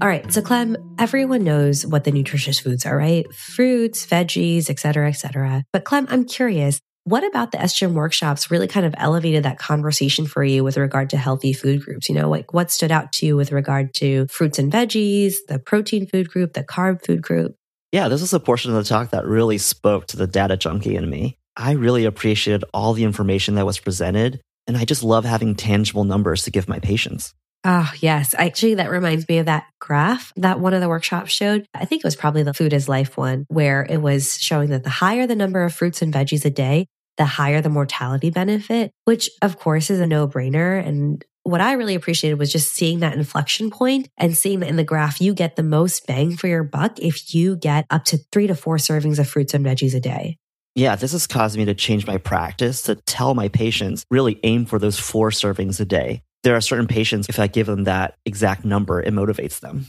All 0.07 0.13
right. 0.13 0.33
So 0.33 0.41
Clem, 0.41 0.77
everyone 1.01 1.43
knows 1.43 1.85
what 1.85 2.05
the 2.05 2.13
nutritious 2.13 2.61
foods 2.61 2.87
are, 2.87 2.97
right? 2.97 3.27
Fruits, 3.35 4.07
veggies, 4.07 4.71
et 4.71 4.79
cetera, 4.79 5.09
et 5.09 5.15
cetera. 5.15 5.65
But 5.73 5.83
Clem, 5.83 6.07
I'm 6.09 6.25
curious, 6.25 6.81
what 7.03 7.25
about 7.25 7.51
the 7.51 7.59
SGIM 7.59 7.93
workshops 7.95 8.49
really 8.49 8.69
kind 8.69 8.87
of 8.87 8.95
elevated 8.99 9.43
that 9.43 9.59
conversation 9.59 10.25
for 10.25 10.45
you 10.45 10.63
with 10.63 10.77
regard 10.77 11.11
to 11.11 11.17
healthy 11.17 11.53
food 11.53 11.83
groups? 11.83 12.09
You 12.09 12.15
know, 12.15 12.31
like 12.31 12.55
what 12.55 12.71
stood 12.71 12.93
out 12.93 13.11
to 13.15 13.27
you 13.27 13.35
with 13.35 13.51
regard 13.51 13.95
to 13.95 14.29
fruits 14.29 14.61
and 14.61 14.73
veggies, 14.73 15.39
the 15.49 15.59
protein 15.59 16.07
food 16.07 16.31
group, 16.31 16.53
the 16.53 16.63
carb 16.63 17.05
food 17.05 17.21
group? 17.21 17.57
Yeah, 17.91 18.07
this 18.07 18.21
was 18.21 18.33
a 18.33 18.39
portion 18.39 18.71
of 18.71 18.77
the 18.77 18.89
talk 18.89 19.11
that 19.11 19.27
really 19.27 19.59
spoke 19.59 20.07
to 20.07 20.17
the 20.17 20.29
data 20.29 20.57
junkie 20.57 20.95
in 20.95 21.11
me. 21.11 21.37
I 21.57 21.73
really 21.73 22.05
appreciated 22.05 22.65
all 22.73 22.93
the 22.93 23.03
information 23.03 23.57
that 23.57 23.67
was 23.67 23.81
presented, 23.81 24.41
and 24.69 24.77
I 24.77 24.85
just 24.85 25.03
love 25.03 25.25
having 25.25 25.57
tangible 25.57 26.05
numbers 26.05 26.45
to 26.45 26.53
give 26.53 26.69
my 26.69 26.79
patients. 26.79 27.35
Oh, 27.69 27.93
yes. 27.99 28.33
Actually, 28.39 28.77
that 28.77 28.93
reminds 28.93 29.29
me 29.29 29.39
of 29.39 29.47
that 29.47 29.67
graph 29.81 30.33
that 30.37 30.61
one 30.61 30.73
of 30.73 30.81
the 30.81 30.89
workshops 30.89 31.33
showed. 31.33 31.67
I 31.75 31.85
think 31.85 32.01
it 32.01 32.07
was 32.07 32.15
probably 32.15 32.45
the 32.45 32.55
food 32.55 32.73
is 32.73 32.89
life 32.89 33.17
one, 33.17 33.45
where 33.49 33.85
it 33.91 33.97
was 33.97 34.35
showing 34.35 34.71
that 34.71 34.85
the 34.85 34.91
higher 34.91 35.27
the 35.27 35.35
number 35.35 35.65
of 35.65 35.75
fruits 35.75 36.01
and 36.01 36.15
veggies 36.15 36.45
a 36.45 36.51
day, 36.51 36.87
the 37.17 37.25
higher 37.25 37.61
the 37.61 37.69
mortality 37.69 38.31
benefit, 38.31 38.93
which 39.05 39.29
of 39.43 39.59
course 39.59 39.91
is 39.91 39.99
a 39.99 40.07
no 40.07 40.29
brainer. 40.29 40.81
And 40.87 41.25
what 41.43 41.61
I 41.61 41.73
really 41.73 41.97
appreciated 41.97 42.39
was 42.39 42.53
just 42.53 42.73
seeing 42.73 43.01
that 43.01 43.15
inflection 43.15 43.73
point 43.73 44.09
and 44.17 44.37
seeing 44.37 44.61
that 44.61 44.69
in 44.69 44.77
the 44.77 44.85
graph, 44.85 45.21
you 45.21 45.35
get 45.35 45.57
the 45.57 45.65
most 45.65 46.07
bang 46.07 46.37
for 46.37 46.47
your 46.47 46.63
buck 46.63 47.01
if 47.01 47.35
you 47.35 47.57
get 47.57 47.85
up 47.91 48.05
to 48.05 48.19
three 48.31 48.47
to 48.47 48.55
four 48.55 48.77
servings 48.77 49.19
of 49.19 49.29
fruits 49.29 49.55
and 49.55 49.67
veggies 49.67 49.93
a 49.93 50.01
day. 50.01 50.39
Yeah, 50.77 50.95
this 50.95 51.11
has 51.13 51.27
caused 51.27 51.57
me 51.57 51.65
to 51.65 51.75
change 51.75 52.07
my 52.07 52.19
practice 52.19 52.83
to 52.83 52.95
tell 52.95 53.35
my 53.35 53.49
patients 53.49 54.05
really 54.09 54.39
aim 54.45 54.67
for 54.67 54.79
those 54.79 55.01
four 55.01 55.31
servings 55.31 55.81
a 55.81 55.85
day 55.85 56.23
there 56.47 56.55
are 56.55 56.61
certain 56.61 56.87
patients, 56.87 57.29
if 57.29 57.41
I 57.41 57.49
give 57.49 57.67
them 57.67 57.85
that 57.85 58.15
exact 58.25 58.65
number, 58.65 59.03
it 59.03 59.13
motivates 59.13 59.59
them. 59.59 59.87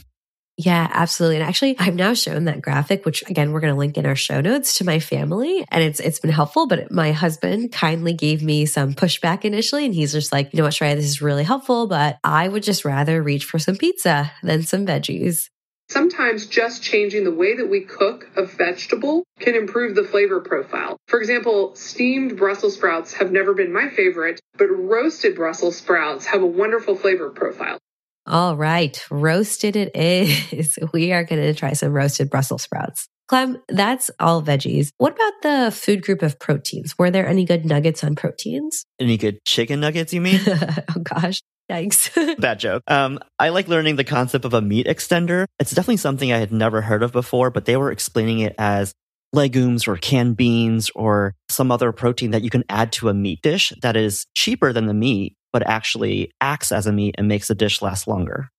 Yeah, 0.56 0.88
absolutely. 0.90 1.36
And 1.36 1.44
actually, 1.44 1.78
I've 1.78 1.94
now 1.94 2.14
shown 2.14 2.46
that 2.46 2.60
graphic, 2.60 3.06
which 3.06 3.22
again, 3.30 3.52
we're 3.52 3.60
going 3.60 3.72
to 3.72 3.78
link 3.78 3.96
in 3.96 4.04
our 4.06 4.16
show 4.16 4.40
notes 4.40 4.78
to 4.78 4.84
my 4.84 4.98
family. 4.98 5.64
And 5.70 5.84
it's, 5.84 6.00
it's 6.00 6.18
been 6.18 6.32
helpful, 6.32 6.66
but 6.66 6.90
my 6.90 7.12
husband 7.12 7.70
kindly 7.70 8.12
gave 8.12 8.42
me 8.42 8.66
some 8.66 8.92
pushback 8.92 9.44
initially. 9.44 9.84
And 9.84 9.94
he's 9.94 10.10
just 10.10 10.32
like, 10.32 10.52
you 10.52 10.56
know 10.56 10.64
what, 10.64 10.72
Shreya, 10.72 10.96
this 10.96 11.04
is 11.04 11.22
really 11.22 11.44
helpful, 11.44 11.86
but 11.86 12.18
I 12.24 12.48
would 12.48 12.64
just 12.64 12.84
rather 12.84 13.22
reach 13.22 13.44
for 13.44 13.60
some 13.60 13.76
pizza 13.76 14.32
than 14.42 14.64
some 14.64 14.84
veggies. 14.84 15.48
Sometimes 15.90 16.46
just 16.46 16.82
changing 16.82 17.24
the 17.24 17.32
way 17.32 17.56
that 17.56 17.70
we 17.70 17.80
cook 17.80 18.28
a 18.36 18.44
vegetable 18.44 19.24
can 19.40 19.54
improve 19.54 19.94
the 19.94 20.04
flavor 20.04 20.40
profile. 20.40 20.98
For 21.06 21.18
example, 21.18 21.74
steamed 21.74 22.36
Brussels 22.36 22.74
sprouts 22.74 23.14
have 23.14 23.32
never 23.32 23.54
been 23.54 23.72
my 23.72 23.88
favorite, 23.88 24.38
but 24.58 24.66
roasted 24.66 25.34
Brussels 25.34 25.76
sprouts 25.78 26.26
have 26.26 26.42
a 26.42 26.46
wonderful 26.46 26.94
flavor 26.94 27.30
profile. 27.30 27.78
All 28.26 28.54
right, 28.54 29.02
roasted 29.10 29.76
it 29.76 29.96
is. 29.96 30.78
We 30.92 31.12
are 31.12 31.24
going 31.24 31.40
to 31.40 31.54
try 31.54 31.72
some 31.72 31.92
roasted 31.92 32.28
Brussels 32.28 32.62
sprouts. 32.62 33.08
Clem, 33.26 33.58
that's 33.68 34.10
all 34.20 34.42
veggies. 34.42 34.90
What 34.98 35.14
about 35.14 35.32
the 35.42 35.70
food 35.70 36.02
group 36.02 36.20
of 36.22 36.38
proteins? 36.38 36.98
Were 36.98 37.10
there 37.10 37.26
any 37.26 37.46
good 37.46 37.64
nuggets 37.64 38.04
on 38.04 38.14
proteins? 38.14 38.84
Any 39.00 39.16
good 39.16 39.38
chicken 39.46 39.80
nuggets, 39.80 40.12
you 40.12 40.20
mean? 40.20 40.40
oh, 40.46 41.00
gosh. 41.02 41.40
Yikes. 41.70 42.40
Bad 42.40 42.60
joke. 42.60 42.82
Um, 42.86 43.18
I 43.38 43.50
like 43.50 43.68
learning 43.68 43.96
the 43.96 44.04
concept 44.04 44.44
of 44.44 44.54
a 44.54 44.60
meat 44.60 44.86
extender. 44.86 45.46
It's 45.58 45.72
definitely 45.72 45.98
something 45.98 46.32
I 46.32 46.38
had 46.38 46.52
never 46.52 46.80
heard 46.80 47.02
of 47.02 47.12
before, 47.12 47.50
but 47.50 47.66
they 47.66 47.76
were 47.76 47.92
explaining 47.92 48.40
it 48.40 48.54
as 48.58 48.92
legumes 49.32 49.86
or 49.86 49.96
canned 49.96 50.36
beans 50.36 50.90
or 50.94 51.34
some 51.50 51.70
other 51.70 51.92
protein 51.92 52.30
that 52.30 52.42
you 52.42 52.50
can 52.50 52.64
add 52.70 52.92
to 52.92 53.10
a 53.10 53.14
meat 53.14 53.42
dish 53.42 53.72
that 53.82 53.96
is 53.96 54.26
cheaper 54.34 54.72
than 54.72 54.86
the 54.86 54.94
meat, 54.94 55.36
but 55.52 55.66
actually 55.66 56.30
acts 56.40 56.72
as 56.72 56.86
a 56.86 56.92
meat 56.92 57.14
and 57.18 57.28
makes 57.28 57.48
the 57.48 57.54
dish 57.54 57.82
last 57.82 58.08
longer. 58.08 58.50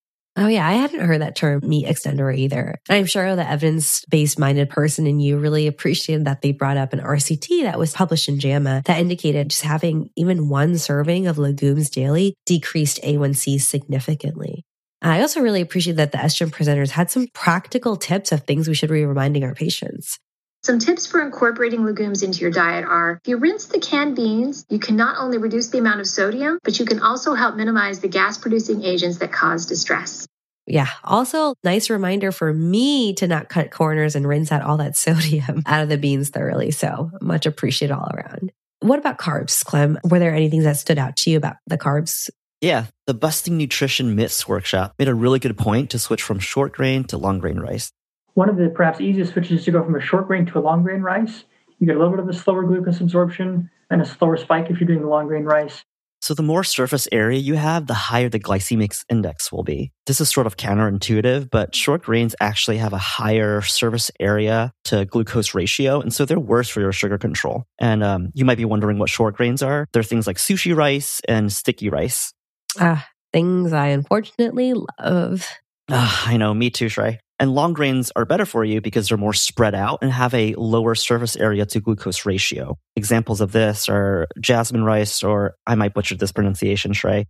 Oh, 0.41 0.47
yeah. 0.47 0.65
I 0.65 0.71
hadn't 0.71 1.01
heard 1.01 1.19
that 1.19 1.35
term 1.35 1.59
meat 1.65 1.85
extender 1.85 2.33
either. 2.33 2.79
I'm 2.87 3.05
sure 3.05 3.35
the 3.35 3.45
evidence 3.45 4.05
based 4.09 4.39
minded 4.39 4.69
person 4.69 5.05
in 5.05 5.19
you 5.19 5.37
really 5.37 5.67
appreciated 5.67 6.23
that 6.25 6.41
they 6.41 6.53
brought 6.53 6.77
up 6.77 6.93
an 6.93 7.01
RCT 7.01 7.63
that 7.63 7.77
was 7.77 7.91
published 7.91 8.29
in 8.29 8.39
JAMA 8.39 8.83
that 8.85 9.01
indicated 9.01 9.49
just 9.49 9.63
having 9.63 10.11
even 10.15 10.47
one 10.47 10.77
serving 10.77 11.27
of 11.27 11.37
legumes 11.37 11.89
daily 11.89 12.35
decreased 12.45 13.01
A1C 13.03 13.59
significantly. 13.59 14.63
I 15.01 15.19
also 15.19 15.41
really 15.41 15.59
appreciate 15.59 15.97
that 15.97 16.13
the 16.13 16.19
SGIM 16.19 16.51
presenters 16.51 16.91
had 16.91 17.11
some 17.11 17.27
practical 17.33 17.97
tips 17.97 18.31
of 18.31 18.43
things 18.43 18.69
we 18.69 18.75
should 18.75 18.89
be 18.89 19.03
reminding 19.03 19.43
our 19.43 19.53
patients. 19.53 20.19
Some 20.61 20.79
tips 20.79 21.07
for 21.07 21.21
incorporating 21.21 21.85
legumes 21.85 22.21
into 22.21 22.41
your 22.41 22.51
diet 22.51 22.83
are 22.83 23.19
if 23.23 23.29
you 23.29 23.37
rinse 23.37 23.67
the 23.67 23.79
canned 23.79 24.17
beans, 24.17 24.65
you 24.69 24.77
can 24.77 24.97
not 24.97 25.17
only 25.17 25.37
reduce 25.37 25.69
the 25.69 25.77
amount 25.77 26.01
of 26.01 26.07
sodium, 26.07 26.59
but 26.63 26.79
you 26.79 26.85
can 26.85 26.99
also 26.99 27.33
help 27.33 27.55
minimize 27.55 28.01
the 28.01 28.09
gas 28.09 28.37
producing 28.37 28.83
agents 28.83 29.19
that 29.19 29.31
cause 29.31 29.65
distress. 29.65 30.27
Yeah. 30.69 30.87
Also, 31.03 31.55
nice 31.63 31.89
reminder 31.89 32.31
for 32.31 32.53
me 32.53 33.13
to 33.15 33.27
not 33.27 33.49
cut 33.49 33.71
corners 33.71 34.15
and 34.15 34.27
rinse 34.27 34.51
out 34.51 34.61
all 34.61 34.77
that 34.77 34.95
sodium 34.97 35.63
out 35.65 35.83
of 35.83 35.89
the 35.89 35.97
beans 35.97 36.29
thoroughly. 36.29 36.71
So 36.71 37.11
much 37.21 37.45
appreciated 37.45 37.93
all 37.93 38.09
around. 38.13 38.51
What 38.81 38.99
about 38.99 39.17
carbs, 39.17 39.63
Clem? 39.65 39.99
Were 40.05 40.19
there 40.19 40.33
anything 40.33 40.63
that 40.63 40.77
stood 40.77 40.97
out 40.97 41.17
to 41.17 41.31
you 41.31 41.37
about 41.37 41.57
the 41.67 41.77
carbs? 41.77 42.29
Yeah, 42.61 42.85
the 43.07 43.13
Busting 43.13 43.57
Nutrition 43.57 44.15
Myths 44.15 44.47
workshop 44.47 44.93
made 44.99 45.07
a 45.07 45.13
really 45.13 45.39
good 45.39 45.57
point 45.57 45.89
to 45.91 45.99
switch 45.99 46.21
from 46.21 46.39
short 46.39 46.73
grain 46.73 47.03
to 47.05 47.17
long 47.17 47.39
grain 47.39 47.59
rice. 47.59 47.91
One 48.33 48.49
of 48.49 48.57
the 48.57 48.69
perhaps 48.69 49.01
easiest 49.01 49.33
switches 49.33 49.59
is 49.59 49.65
to 49.65 49.71
go 49.71 49.83
from 49.83 49.95
a 49.95 50.01
short 50.01 50.27
grain 50.27 50.45
to 50.45 50.59
a 50.59 50.61
long 50.61 50.83
grain 50.83 51.01
rice. 51.01 51.43
You 51.79 51.87
get 51.87 51.95
a 51.95 51.99
little 51.99 52.13
bit 52.13 52.19
of 52.19 52.29
a 52.29 52.33
slower 52.33 52.63
glucose 52.63 52.99
absorption 52.99 53.69
and 53.89 54.01
a 54.01 54.05
slower 54.05 54.37
spike 54.37 54.69
if 54.69 54.79
you're 54.79 54.87
doing 54.87 55.01
the 55.01 55.07
long 55.07 55.27
grain 55.27 55.43
rice. 55.43 55.83
So 56.21 56.33
the 56.33 56.43
more 56.43 56.63
surface 56.63 57.07
area 57.11 57.39
you 57.39 57.55
have, 57.55 57.87
the 57.87 57.93
higher 57.93 58.29
the 58.29 58.39
glycemic 58.39 59.03
index 59.09 59.51
will 59.51 59.63
be. 59.63 59.91
This 60.05 60.19
is 60.19 60.29
sort 60.29 60.47
of 60.47 60.57
counterintuitive, 60.57 61.49
but 61.49 61.75
short 61.75 62.03
grains 62.03 62.35
actually 62.39 62.77
have 62.77 62.93
a 62.93 62.97
higher 62.97 63.61
surface 63.61 64.11
area 64.19 64.73
to 64.85 65.05
glucose 65.05 65.55
ratio, 65.55 66.01
and 66.01 66.13
so 66.13 66.25
they're 66.25 66.39
worse 66.39 66.69
for 66.69 66.81
your 66.81 66.91
sugar 66.91 67.17
control. 67.17 67.65
And 67.79 68.03
um, 68.03 68.29
you 68.33 68.45
might 68.45 68.57
be 68.57 68.65
wondering 68.65 68.99
what 68.99 69.09
short 69.09 69.35
grains 69.35 69.63
are. 69.63 69.87
They're 69.93 70.03
things 70.03 70.27
like 70.27 70.37
sushi 70.37 70.75
rice 70.75 71.21
and 71.27 71.51
sticky 71.51 71.89
rice. 71.89 72.33
Ah, 72.79 73.07
things 73.31 73.73
I 73.73 73.87
unfortunately 73.87 74.73
love. 74.99 75.47
Ah, 75.89 76.27
I 76.27 76.37
know, 76.37 76.53
me 76.53 76.69
too, 76.69 76.87
Shrey. 76.87 77.19
And 77.39 77.55
long 77.55 77.73
grains 77.73 78.11
are 78.17 78.25
better 78.25 78.45
for 78.45 78.65
you 78.65 78.81
because 78.81 79.07
they're 79.07 79.17
more 79.17 79.33
spread 79.33 79.73
out 79.73 79.99
and 80.01 80.11
have 80.11 80.33
a 80.33 80.53
lower 80.55 80.93
surface 80.93 81.37
area 81.37 81.65
to 81.67 81.79
glucose 81.79 82.25
ratio. 82.25 82.77
Examples 82.97 83.39
of 83.39 83.53
this 83.53 83.87
are 83.87 84.27
jasmine 84.41 84.83
rice, 84.83 85.23
or 85.23 85.55
I 85.65 85.75
might 85.75 85.93
butcher 85.93 86.15
this 86.15 86.33
pronunciation, 86.33 86.91
Shrey, 86.91 87.25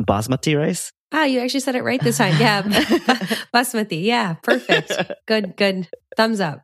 basmati 0.00 0.58
rice. 0.58 0.92
Ah, 1.12 1.24
you 1.24 1.40
actually 1.40 1.60
said 1.60 1.76
it 1.76 1.82
right 1.82 2.00
this 2.02 2.18
time. 2.18 2.34
Yeah. 2.38 2.62
basmati. 3.54 4.02
Yeah. 4.04 4.34
Perfect. 4.42 4.92
Good, 5.26 5.56
good. 5.56 5.88
Thumbs 6.16 6.40
up. 6.40 6.62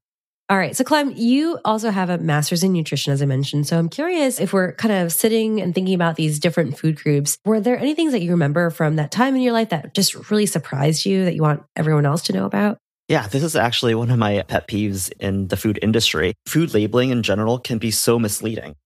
All 0.50 0.58
right. 0.58 0.76
So, 0.76 0.82
Clem, 0.82 1.12
you 1.14 1.60
also 1.64 1.90
have 1.90 2.10
a 2.10 2.18
master's 2.18 2.64
in 2.64 2.72
nutrition, 2.72 3.12
as 3.12 3.22
I 3.22 3.26
mentioned. 3.26 3.68
So, 3.68 3.78
I'm 3.78 3.88
curious 3.88 4.40
if 4.40 4.52
we're 4.52 4.72
kind 4.72 4.92
of 4.92 5.12
sitting 5.12 5.60
and 5.60 5.72
thinking 5.72 5.94
about 5.94 6.16
these 6.16 6.40
different 6.40 6.76
food 6.76 6.96
groups, 6.96 7.38
were 7.44 7.60
there 7.60 7.78
any 7.78 7.94
things 7.94 8.10
that 8.10 8.22
you 8.22 8.32
remember 8.32 8.68
from 8.70 8.96
that 8.96 9.12
time 9.12 9.36
in 9.36 9.42
your 9.42 9.52
life 9.52 9.68
that 9.68 9.94
just 9.94 10.28
really 10.28 10.46
surprised 10.46 11.06
you 11.06 11.24
that 11.24 11.36
you 11.36 11.42
want 11.42 11.62
everyone 11.76 12.04
else 12.04 12.22
to 12.22 12.32
know 12.32 12.46
about? 12.46 12.78
Yeah, 13.10 13.26
this 13.26 13.42
is 13.42 13.56
actually 13.56 13.96
one 13.96 14.08
of 14.12 14.20
my 14.20 14.40
pet 14.42 14.68
peeves 14.68 15.10
in 15.18 15.48
the 15.48 15.56
food 15.56 15.80
industry. 15.82 16.34
Food 16.46 16.72
labeling 16.72 17.10
in 17.10 17.24
general 17.24 17.58
can 17.58 17.78
be 17.78 17.90
so 17.90 18.20
misleading. 18.20 18.76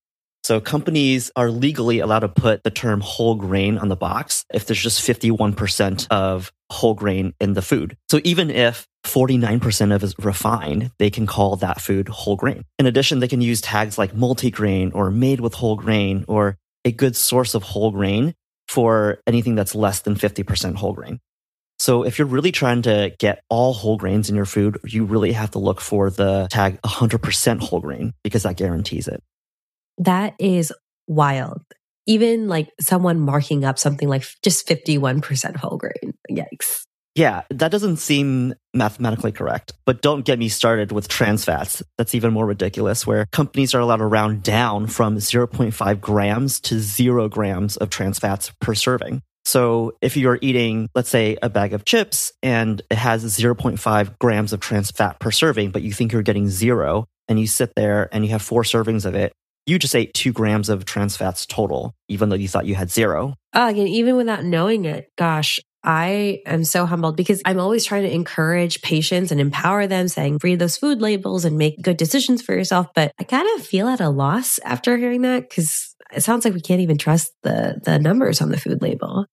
So 0.44 0.62
companies 0.62 1.30
are 1.36 1.50
legally 1.50 1.98
allowed 1.98 2.20
to 2.20 2.30
put 2.30 2.62
the 2.62 2.70
term 2.70 3.02
whole 3.02 3.34
grain 3.34 3.76
on 3.76 3.90
the 3.90 3.96
box 3.96 4.46
if 4.54 4.64
there's 4.64 4.80
just 4.80 5.06
51% 5.06 6.06
of 6.10 6.50
whole 6.72 6.94
grain 6.94 7.34
in 7.38 7.52
the 7.52 7.60
food. 7.60 7.98
So 8.10 8.18
even 8.24 8.50
if 8.50 8.86
49% 9.04 9.94
of 9.94 10.02
is 10.02 10.14
refined, 10.18 10.90
they 10.98 11.10
can 11.10 11.26
call 11.26 11.56
that 11.56 11.82
food 11.82 12.08
whole 12.08 12.36
grain. 12.36 12.64
In 12.78 12.86
addition, 12.86 13.18
they 13.18 13.28
can 13.28 13.42
use 13.42 13.60
tags 13.60 13.98
like 13.98 14.14
multigrain 14.14 14.90
or 14.94 15.10
made 15.10 15.40
with 15.40 15.52
whole 15.52 15.76
grain 15.76 16.24
or 16.28 16.56
a 16.86 16.92
good 16.92 17.14
source 17.14 17.54
of 17.54 17.62
whole 17.62 17.90
grain 17.90 18.32
for 18.68 19.18
anything 19.26 19.54
that's 19.54 19.74
less 19.74 20.00
than 20.00 20.14
50% 20.14 20.76
whole 20.76 20.94
grain. 20.94 21.20
So 21.84 22.02
if 22.02 22.18
you're 22.18 22.26
really 22.26 22.50
trying 22.50 22.80
to 22.82 23.14
get 23.18 23.42
all 23.50 23.74
whole 23.74 23.98
grains 23.98 24.30
in 24.30 24.36
your 24.36 24.46
food, 24.46 24.78
you 24.86 25.04
really 25.04 25.32
have 25.32 25.50
to 25.50 25.58
look 25.58 25.82
for 25.82 26.08
the 26.08 26.48
tag 26.50 26.80
100% 26.80 27.60
whole 27.60 27.80
grain 27.80 28.14
because 28.22 28.44
that 28.44 28.56
guarantees 28.56 29.06
it. 29.06 29.22
That 29.98 30.32
is 30.38 30.72
wild. 31.06 31.60
Even 32.06 32.48
like 32.48 32.70
someone 32.80 33.20
marking 33.20 33.66
up 33.66 33.78
something 33.78 34.08
like 34.08 34.24
just 34.42 34.66
51% 34.66 35.56
whole 35.56 35.76
grain. 35.76 36.14
Yikes. 36.30 36.84
Yeah, 37.14 37.42
that 37.50 37.70
doesn't 37.70 37.98
seem 37.98 38.54
mathematically 38.72 39.32
correct. 39.32 39.74
But 39.84 40.00
don't 40.00 40.24
get 40.24 40.38
me 40.38 40.48
started 40.48 40.90
with 40.90 41.08
trans 41.08 41.44
fats. 41.44 41.82
That's 41.98 42.14
even 42.14 42.32
more 42.32 42.46
ridiculous, 42.46 43.06
where 43.06 43.26
companies 43.26 43.74
are 43.74 43.80
allowed 43.80 43.98
to 43.98 44.06
round 44.06 44.42
down 44.42 44.86
from 44.86 45.18
0.5 45.18 46.00
grams 46.00 46.60
to 46.60 46.80
zero 46.80 47.28
grams 47.28 47.76
of 47.76 47.90
trans 47.90 48.18
fats 48.18 48.50
per 48.58 48.74
serving. 48.74 49.20
So 49.44 49.92
if 50.00 50.16
you're 50.16 50.38
eating, 50.40 50.88
let's 50.94 51.10
say, 51.10 51.36
a 51.42 51.50
bag 51.50 51.72
of 51.74 51.84
chips 51.84 52.32
and 52.42 52.80
it 52.90 52.96
has 52.96 53.24
0.5 53.24 54.18
grams 54.18 54.52
of 54.52 54.60
trans 54.60 54.90
fat 54.90 55.20
per 55.20 55.30
serving, 55.30 55.70
but 55.70 55.82
you 55.82 55.92
think 55.92 56.12
you're 56.12 56.22
getting 56.22 56.48
zero, 56.48 57.06
and 57.28 57.40
you 57.40 57.46
sit 57.46 57.72
there 57.74 58.08
and 58.12 58.24
you 58.24 58.30
have 58.30 58.42
four 58.42 58.62
servings 58.62 59.04
of 59.04 59.14
it, 59.14 59.32
you 59.66 59.78
just 59.78 59.96
ate 59.96 60.12
two 60.12 60.32
grams 60.32 60.68
of 60.68 60.84
trans 60.84 61.16
fats 61.16 61.46
total, 61.46 61.94
even 62.08 62.28
though 62.28 62.36
you 62.36 62.48
thought 62.48 62.66
you 62.66 62.74
had 62.74 62.90
zero. 62.90 63.34
Uh, 63.54 63.60
oh, 63.60 63.68
again, 63.68 63.86
even 63.86 64.16
without 64.16 64.44
knowing 64.44 64.84
it, 64.84 65.08
gosh, 65.16 65.58
I 65.82 66.42
am 66.46 66.64
so 66.64 66.86
humbled 66.86 67.16
because 67.16 67.42
I'm 67.44 67.60
always 67.60 67.84
trying 67.84 68.04
to 68.04 68.12
encourage 68.12 68.82
patients 68.82 69.30
and 69.30 69.40
empower 69.40 69.86
them, 69.86 70.08
saying, 70.08 70.38
read 70.42 70.58
those 70.58 70.76
food 70.76 71.00
labels 71.00 71.44
and 71.44 71.58
make 71.58 71.82
good 71.82 71.96
decisions 71.96 72.42
for 72.42 72.54
yourself. 72.54 72.88
But 72.94 73.12
I 73.18 73.24
kind 73.24 73.46
of 73.56 73.66
feel 73.66 73.88
at 73.88 74.00
a 74.00 74.08
loss 74.08 74.58
after 74.64 74.96
hearing 74.96 75.22
that 75.22 75.48
because 75.48 75.93
it 76.14 76.22
sounds 76.22 76.44
like 76.44 76.54
we 76.54 76.60
can't 76.60 76.80
even 76.80 76.98
trust 76.98 77.32
the, 77.42 77.80
the 77.82 77.98
numbers 77.98 78.40
on 78.40 78.50
the 78.50 78.56
food 78.56 78.80
label. 78.82 79.26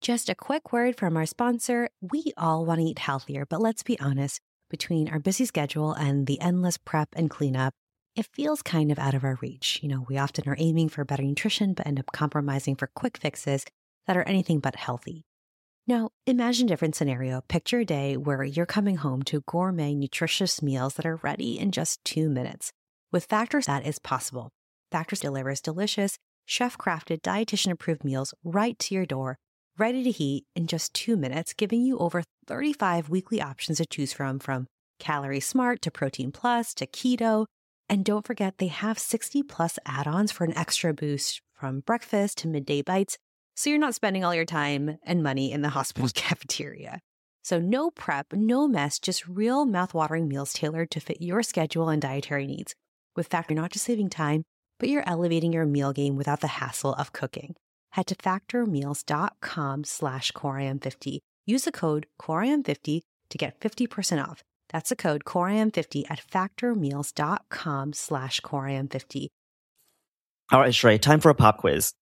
Just 0.00 0.30
a 0.30 0.34
quick 0.34 0.72
word 0.72 0.96
from 0.96 1.18
our 1.18 1.26
sponsor. 1.26 1.90
We 2.00 2.32
all 2.38 2.64
want 2.64 2.80
to 2.80 2.86
eat 2.86 2.98
healthier, 2.98 3.44
but 3.44 3.60
let's 3.60 3.82
be 3.82 4.00
honest, 4.00 4.40
between 4.70 5.08
our 5.08 5.18
busy 5.18 5.44
schedule 5.44 5.92
and 5.92 6.26
the 6.26 6.40
endless 6.40 6.78
prep 6.78 7.08
and 7.14 7.28
cleanup, 7.28 7.74
it 8.16 8.26
feels 8.32 8.62
kind 8.62 8.90
of 8.90 8.98
out 8.98 9.14
of 9.14 9.22
our 9.22 9.38
reach. 9.42 9.80
You 9.82 9.88
know, 9.90 10.06
we 10.08 10.16
often 10.16 10.48
are 10.48 10.56
aiming 10.58 10.88
for 10.88 11.04
better 11.04 11.22
nutrition, 11.22 11.74
but 11.74 11.86
end 11.86 12.00
up 12.00 12.06
compromising 12.12 12.74
for 12.74 12.90
quick 12.94 13.18
fixes 13.18 13.66
that 14.06 14.16
are 14.16 14.22
anything 14.22 14.60
but 14.60 14.76
healthy. 14.76 15.27
Now, 15.88 16.10
imagine 16.26 16.66
a 16.66 16.68
different 16.68 16.96
scenario. 16.96 17.40
Picture 17.48 17.78
a 17.78 17.84
day 17.86 18.18
where 18.18 18.44
you're 18.44 18.66
coming 18.66 18.96
home 18.96 19.22
to 19.22 19.40
gourmet, 19.46 19.94
nutritious 19.94 20.60
meals 20.60 20.94
that 20.94 21.06
are 21.06 21.16
ready 21.22 21.58
in 21.58 21.72
just 21.72 22.04
two 22.04 22.28
minutes. 22.28 22.72
With 23.10 23.24
Factors, 23.24 23.64
that 23.64 23.86
is 23.86 23.98
possible. 23.98 24.50
Factors 24.92 25.20
delivers 25.20 25.62
delicious, 25.62 26.18
chef 26.44 26.76
crafted, 26.76 27.22
dietitian 27.22 27.72
approved 27.72 28.04
meals 28.04 28.34
right 28.44 28.78
to 28.80 28.94
your 28.94 29.06
door, 29.06 29.38
ready 29.78 30.04
to 30.04 30.10
heat 30.10 30.44
in 30.54 30.66
just 30.66 30.92
two 30.92 31.16
minutes, 31.16 31.54
giving 31.54 31.80
you 31.80 31.96
over 31.96 32.22
35 32.46 33.08
weekly 33.08 33.40
options 33.40 33.78
to 33.78 33.86
choose 33.86 34.12
from, 34.12 34.38
from 34.38 34.66
Calorie 34.98 35.40
Smart 35.40 35.80
to 35.80 35.90
Protein 35.90 36.32
Plus 36.32 36.74
to 36.74 36.86
Keto. 36.86 37.46
And 37.88 38.04
don't 38.04 38.26
forget, 38.26 38.58
they 38.58 38.66
have 38.66 38.98
60 38.98 39.42
plus 39.44 39.78
add 39.86 40.06
ons 40.06 40.32
for 40.32 40.44
an 40.44 40.54
extra 40.54 40.92
boost 40.92 41.40
from 41.54 41.80
breakfast 41.80 42.36
to 42.38 42.48
midday 42.48 42.82
bites, 42.82 43.16
so 43.58 43.70
you're 43.70 43.78
not 43.80 43.96
spending 43.96 44.24
all 44.24 44.32
your 44.32 44.44
time 44.44 44.98
and 45.02 45.20
money 45.20 45.50
in 45.50 45.62
the 45.62 45.70
hospital 45.70 46.08
cafeteria. 46.14 47.00
So, 47.42 47.58
no 47.58 47.90
prep, 47.90 48.32
no 48.32 48.68
mess, 48.68 49.00
just 49.00 49.26
real 49.26 49.66
mouthwatering 49.66 50.28
meals 50.28 50.52
tailored 50.52 50.92
to 50.92 51.00
fit 51.00 51.20
your 51.20 51.42
schedule 51.42 51.88
and 51.88 52.00
dietary 52.00 52.46
needs. 52.46 52.76
With 53.16 53.26
Factor, 53.26 53.54
you're 53.54 53.60
not 53.60 53.72
just 53.72 53.84
saving 53.84 54.10
time, 54.10 54.44
but 54.78 54.88
you're 54.88 55.08
elevating 55.08 55.52
your 55.52 55.66
meal 55.66 55.92
game 55.92 56.14
without 56.14 56.40
the 56.40 56.46
hassle 56.46 56.94
of 56.94 57.12
cooking. 57.12 57.56
Head 57.90 58.06
to 58.06 58.14
factormeals.com 58.14 59.82
slash 59.82 60.30
coreim50. 60.30 61.18
Use 61.46 61.64
the 61.64 61.72
code 61.72 62.06
coreim50 62.22 63.00
to 63.30 63.38
get 63.38 63.58
50% 63.58 64.24
off. 64.24 64.44
That's 64.68 64.90
the 64.90 64.96
code 64.96 65.24
coreim50 65.24 66.04
at 66.08 66.20
factormeals.com 66.20 67.92
slash 67.92 68.40
coreim50. 68.40 69.28
All 70.52 70.60
right, 70.60 70.72
Shrey, 70.72 71.00
time 71.00 71.18
for 71.18 71.30
a 71.30 71.34
pop 71.34 71.58
quiz. 71.58 71.92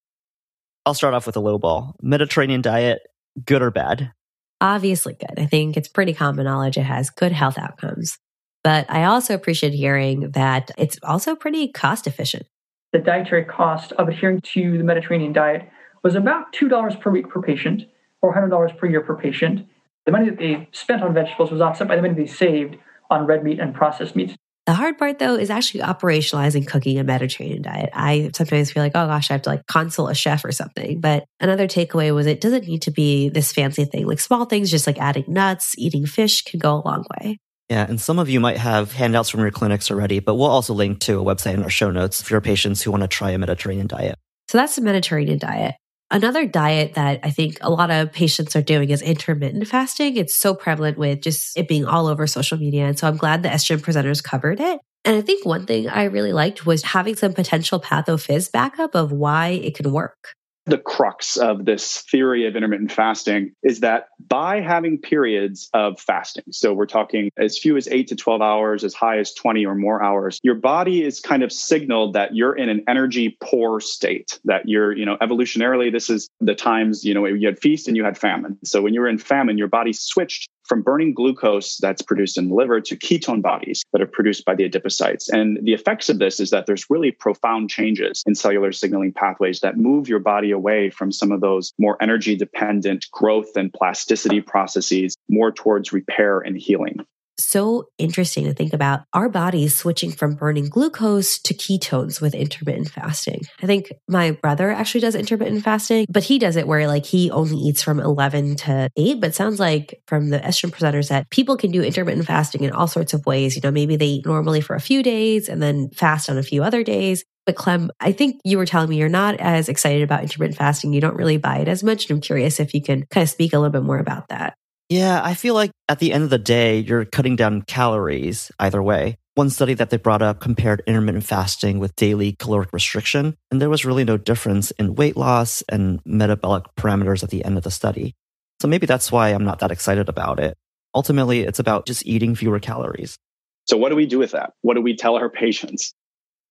I'll 0.86 0.94
start 0.94 1.14
off 1.14 1.26
with 1.26 1.36
a 1.36 1.40
low 1.40 1.58
ball. 1.58 1.96
Mediterranean 2.00 2.62
diet, 2.62 3.00
good 3.44 3.60
or 3.60 3.72
bad? 3.72 4.12
Obviously 4.60 5.14
good. 5.14 5.36
I 5.36 5.46
think 5.46 5.76
it's 5.76 5.88
pretty 5.88 6.14
common 6.14 6.44
knowledge 6.44 6.78
it 6.78 6.84
has 6.84 7.10
good 7.10 7.32
health 7.32 7.58
outcomes. 7.58 8.16
But 8.62 8.88
I 8.88 9.04
also 9.04 9.34
appreciate 9.34 9.74
hearing 9.74 10.30
that 10.30 10.70
it's 10.78 10.96
also 11.02 11.34
pretty 11.34 11.68
cost 11.68 12.06
efficient. 12.06 12.46
The 12.92 13.00
dietary 13.00 13.44
cost 13.44 13.92
of 13.92 14.08
adhering 14.08 14.40
to 14.54 14.78
the 14.78 14.84
Mediterranean 14.84 15.32
diet 15.32 15.68
was 16.04 16.14
about 16.14 16.52
$2 16.52 17.00
per 17.00 17.10
week 17.10 17.28
per 17.28 17.42
patient 17.42 17.82
or 18.22 18.32
$100 18.32 18.78
per 18.78 18.86
year 18.86 19.00
per 19.00 19.16
patient. 19.16 19.66
The 20.04 20.12
money 20.12 20.30
that 20.30 20.38
they 20.38 20.68
spent 20.70 21.02
on 21.02 21.12
vegetables 21.12 21.50
was 21.50 21.60
offset 21.60 21.88
by 21.88 21.96
the 21.96 22.02
money 22.02 22.14
they 22.14 22.26
saved 22.26 22.76
on 23.10 23.26
red 23.26 23.42
meat 23.42 23.58
and 23.58 23.74
processed 23.74 24.14
meats. 24.14 24.36
The 24.66 24.74
hard 24.74 24.98
part 24.98 25.20
though 25.20 25.36
is 25.36 25.48
actually 25.48 25.82
operationalizing 25.82 26.66
cooking 26.66 26.98
a 26.98 27.04
Mediterranean 27.04 27.62
diet. 27.62 27.90
I 27.92 28.30
sometimes 28.34 28.72
feel 28.72 28.82
like, 28.82 28.96
oh 28.96 29.06
gosh, 29.06 29.30
I 29.30 29.34
have 29.34 29.42
to 29.42 29.50
like 29.50 29.66
consult 29.68 30.10
a 30.10 30.14
chef 30.14 30.44
or 30.44 30.50
something. 30.50 31.00
But 31.00 31.24
another 31.38 31.68
takeaway 31.68 32.12
was 32.12 32.26
it 32.26 32.40
doesn't 32.40 32.66
need 32.66 32.82
to 32.82 32.90
be 32.90 33.28
this 33.28 33.52
fancy 33.52 33.84
thing. 33.84 34.06
Like 34.06 34.18
small 34.18 34.44
things, 34.44 34.70
just 34.70 34.88
like 34.88 34.98
adding 34.98 35.24
nuts, 35.28 35.74
eating 35.78 36.04
fish 36.04 36.42
can 36.42 36.58
go 36.58 36.74
a 36.74 36.82
long 36.84 37.04
way. 37.16 37.38
Yeah, 37.68 37.86
and 37.88 38.00
some 38.00 38.18
of 38.18 38.28
you 38.28 38.40
might 38.40 38.58
have 38.58 38.92
handouts 38.92 39.28
from 39.28 39.40
your 39.40 39.50
clinics 39.50 39.90
already, 39.90 40.18
but 40.20 40.34
we'll 40.34 40.46
also 40.46 40.74
link 40.74 41.00
to 41.00 41.20
a 41.20 41.24
website 41.24 41.54
in 41.54 41.62
our 41.62 41.70
show 41.70 41.90
notes 41.90 42.22
for 42.22 42.34
your 42.34 42.40
patients 42.40 42.82
who 42.82 42.90
want 42.90 43.02
to 43.02 43.08
try 43.08 43.30
a 43.30 43.38
Mediterranean 43.38 43.86
diet. 43.86 44.16
So 44.48 44.58
that's 44.58 44.76
the 44.76 44.82
Mediterranean 44.82 45.38
diet. 45.38 45.74
Another 46.10 46.46
diet 46.46 46.94
that 46.94 47.18
I 47.24 47.30
think 47.30 47.58
a 47.60 47.70
lot 47.70 47.90
of 47.90 48.12
patients 48.12 48.54
are 48.54 48.62
doing 48.62 48.90
is 48.90 49.02
intermittent 49.02 49.66
fasting. 49.66 50.16
It's 50.16 50.36
so 50.36 50.54
prevalent 50.54 50.98
with 50.98 51.20
just 51.20 51.56
it 51.56 51.66
being 51.66 51.84
all 51.84 52.06
over 52.06 52.28
social 52.28 52.58
media. 52.58 52.86
And 52.86 52.96
so 52.96 53.08
I'm 53.08 53.16
glad 53.16 53.42
the 53.42 53.48
SGIM 53.48 53.78
presenters 53.78 54.22
covered 54.22 54.60
it. 54.60 54.78
And 55.04 55.16
I 55.16 55.20
think 55.20 55.44
one 55.44 55.66
thing 55.66 55.88
I 55.88 56.04
really 56.04 56.32
liked 56.32 56.64
was 56.64 56.84
having 56.84 57.16
some 57.16 57.32
potential 57.32 57.80
pathophys 57.80 58.50
backup 58.50 58.94
of 58.94 59.10
why 59.10 59.48
it 59.48 59.74
can 59.74 59.90
work. 59.90 60.34
The 60.66 60.78
crux 60.78 61.36
of 61.36 61.64
this 61.64 62.02
theory 62.10 62.46
of 62.46 62.56
intermittent 62.56 62.90
fasting 62.90 63.52
is 63.62 63.80
that 63.80 64.08
by 64.18 64.60
having 64.60 64.98
periods 64.98 65.70
of 65.72 66.00
fasting, 66.00 66.44
so 66.50 66.72
we're 66.72 66.86
talking 66.86 67.30
as 67.38 67.58
few 67.58 67.76
as 67.76 67.86
eight 67.88 68.08
to 68.08 68.16
12 68.16 68.42
hours, 68.42 68.82
as 68.82 68.92
high 68.92 69.18
as 69.18 69.32
20 69.34 69.64
or 69.64 69.74
more 69.74 70.02
hours, 70.02 70.40
your 70.42 70.56
body 70.56 71.04
is 71.04 71.20
kind 71.20 71.42
of 71.42 71.52
signaled 71.52 72.14
that 72.14 72.34
you're 72.34 72.54
in 72.54 72.68
an 72.68 72.82
energy 72.88 73.36
poor 73.40 73.80
state, 73.80 74.40
that 74.44 74.68
you're, 74.68 74.92
you 74.92 75.06
know, 75.06 75.16
evolutionarily, 75.18 75.92
this 75.92 76.10
is 76.10 76.28
the 76.40 76.54
times, 76.54 77.04
you 77.04 77.14
know, 77.14 77.24
you 77.26 77.46
had 77.46 77.60
feast 77.60 77.86
and 77.86 77.96
you 77.96 78.04
had 78.04 78.18
famine. 78.18 78.58
So 78.64 78.82
when 78.82 78.92
you 78.92 79.00
were 79.00 79.08
in 79.08 79.18
famine, 79.18 79.58
your 79.58 79.68
body 79.68 79.92
switched 79.92 80.50
from 80.66 80.82
burning 80.82 81.14
glucose 81.14 81.78
that's 81.78 82.02
produced 82.02 82.38
in 82.38 82.48
the 82.48 82.54
liver 82.54 82.80
to 82.80 82.96
ketone 82.96 83.42
bodies 83.42 83.84
that 83.92 84.02
are 84.02 84.06
produced 84.06 84.44
by 84.44 84.54
the 84.54 84.68
adipocytes. 84.68 85.28
And 85.30 85.58
the 85.64 85.74
effects 85.74 86.08
of 86.08 86.18
this 86.18 86.40
is 86.40 86.50
that 86.50 86.66
there's 86.66 86.90
really 86.90 87.10
profound 87.10 87.70
changes 87.70 88.22
in 88.26 88.34
cellular 88.34 88.72
signaling 88.72 89.12
pathways 89.12 89.60
that 89.60 89.76
move 89.76 90.08
your 90.08 90.18
body 90.18 90.50
away 90.50 90.90
from 90.90 91.12
some 91.12 91.32
of 91.32 91.40
those 91.40 91.72
more 91.78 91.96
energy 92.00 92.36
dependent 92.36 93.06
growth 93.10 93.56
and 93.56 93.72
plasticity 93.72 94.40
processes 94.40 95.16
more 95.28 95.52
towards 95.52 95.92
repair 95.92 96.40
and 96.40 96.56
healing 96.56 96.98
so 97.38 97.88
interesting 97.98 98.44
to 98.44 98.54
think 98.54 98.72
about 98.72 99.00
our 99.12 99.28
bodies 99.28 99.76
switching 99.76 100.12
from 100.12 100.34
burning 100.34 100.68
glucose 100.68 101.38
to 101.40 101.54
ketones 101.54 102.20
with 102.20 102.34
intermittent 102.34 102.90
fasting. 102.90 103.42
I 103.62 103.66
think 103.66 103.92
my 104.08 104.32
brother 104.32 104.70
actually 104.70 105.02
does 105.02 105.14
intermittent 105.14 105.64
fasting, 105.64 106.06
but 106.08 106.24
he 106.24 106.38
does 106.38 106.56
it 106.56 106.66
where 106.66 106.86
like 106.86 107.06
he 107.06 107.30
only 107.30 107.56
eats 107.56 107.82
from 107.82 108.00
11 108.00 108.56
to 108.56 108.88
8. 108.96 109.20
But 109.20 109.34
sounds 109.34 109.60
like 109.60 110.00
from 110.06 110.30
the 110.30 110.38
SGIM 110.38 110.70
presenters 110.70 111.08
that 111.08 111.30
people 111.30 111.56
can 111.56 111.70
do 111.70 111.82
intermittent 111.82 112.26
fasting 112.26 112.64
in 112.64 112.72
all 112.72 112.86
sorts 112.86 113.14
of 113.14 113.24
ways. 113.26 113.56
You 113.56 113.62
know, 113.62 113.70
maybe 113.70 113.96
they 113.96 114.06
eat 114.06 114.26
normally 114.26 114.60
for 114.60 114.74
a 114.74 114.80
few 114.80 115.02
days 115.02 115.48
and 115.48 115.62
then 115.62 115.90
fast 115.90 116.30
on 116.30 116.38
a 116.38 116.42
few 116.42 116.62
other 116.62 116.82
days. 116.82 117.24
But 117.44 117.54
Clem, 117.54 117.90
I 118.00 118.10
think 118.10 118.40
you 118.44 118.58
were 118.58 118.66
telling 118.66 118.90
me 118.90 118.96
you're 118.96 119.08
not 119.08 119.36
as 119.36 119.68
excited 119.68 120.02
about 120.02 120.22
intermittent 120.22 120.58
fasting. 120.58 120.92
You 120.92 121.00
don't 121.00 121.16
really 121.16 121.36
buy 121.36 121.58
it 121.58 121.68
as 121.68 121.84
much. 121.84 122.10
And 122.10 122.16
I'm 122.16 122.20
curious 122.20 122.58
if 122.58 122.74
you 122.74 122.82
can 122.82 123.06
kind 123.06 123.22
of 123.22 123.30
speak 123.30 123.52
a 123.52 123.58
little 123.58 123.70
bit 123.70 123.84
more 123.84 123.98
about 123.98 124.28
that. 124.28 124.54
Yeah, 124.88 125.20
I 125.22 125.34
feel 125.34 125.54
like 125.54 125.72
at 125.88 125.98
the 125.98 126.12
end 126.12 126.22
of 126.22 126.30
the 126.30 126.38
day, 126.38 126.78
you're 126.78 127.04
cutting 127.04 127.34
down 127.34 127.62
calories 127.62 128.52
either 128.60 128.80
way. 128.80 129.18
One 129.34 129.50
study 129.50 129.74
that 129.74 129.90
they 129.90 129.96
brought 129.96 130.22
up 130.22 130.40
compared 130.40 130.82
intermittent 130.86 131.24
fasting 131.24 131.80
with 131.80 131.96
daily 131.96 132.36
caloric 132.38 132.72
restriction, 132.72 133.36
and 133.50 133.60
there 133.60 133.68
was 133.68 133.84
really 133.84 134.04
no 134.04 134.16
difference 134.16 134.70
in 134.72 134.94
weight 134.94 135.16
loss 135.16 135.62
and 135.68 136.00
metabolic 136.06 136.64
parameters 136.78 137.24
at 137.24 137.30
the 137.30 137.44
end 137.44 137.58
of 137.58 137.64
the 137.64 137.70
study. 137.70 138.14
So 138.62 138.68
maybe 138.68 138.86
that's 138.86 139.10
why 139.10 139.30
I'm 139.30 139.44
not 139.44 139.58
that 139.58 139.72
excited 139.72 140.08
about 140.08 140.38
it. 140.38 140.56
Ultimately, 140.94 141.40
it's 141.40 141.58
about 141.58 141.86
just 141.86 142.06
eating 142.06 142.34
fewer 142.34 142.60
calories. 142.60 143.18
So, 143.66 143.76
what 143.76 143.90
do 143.90 143.96
we 143.96 144.06
do 144.06 144.18
with 144.18 144.30
that? 144.30 144.52
What 144.62 144.74
do 144.74 144.80
we 144.80 144.96
tell 144.96 145.16
our 145.16 145.28
patients? 145.28 145.92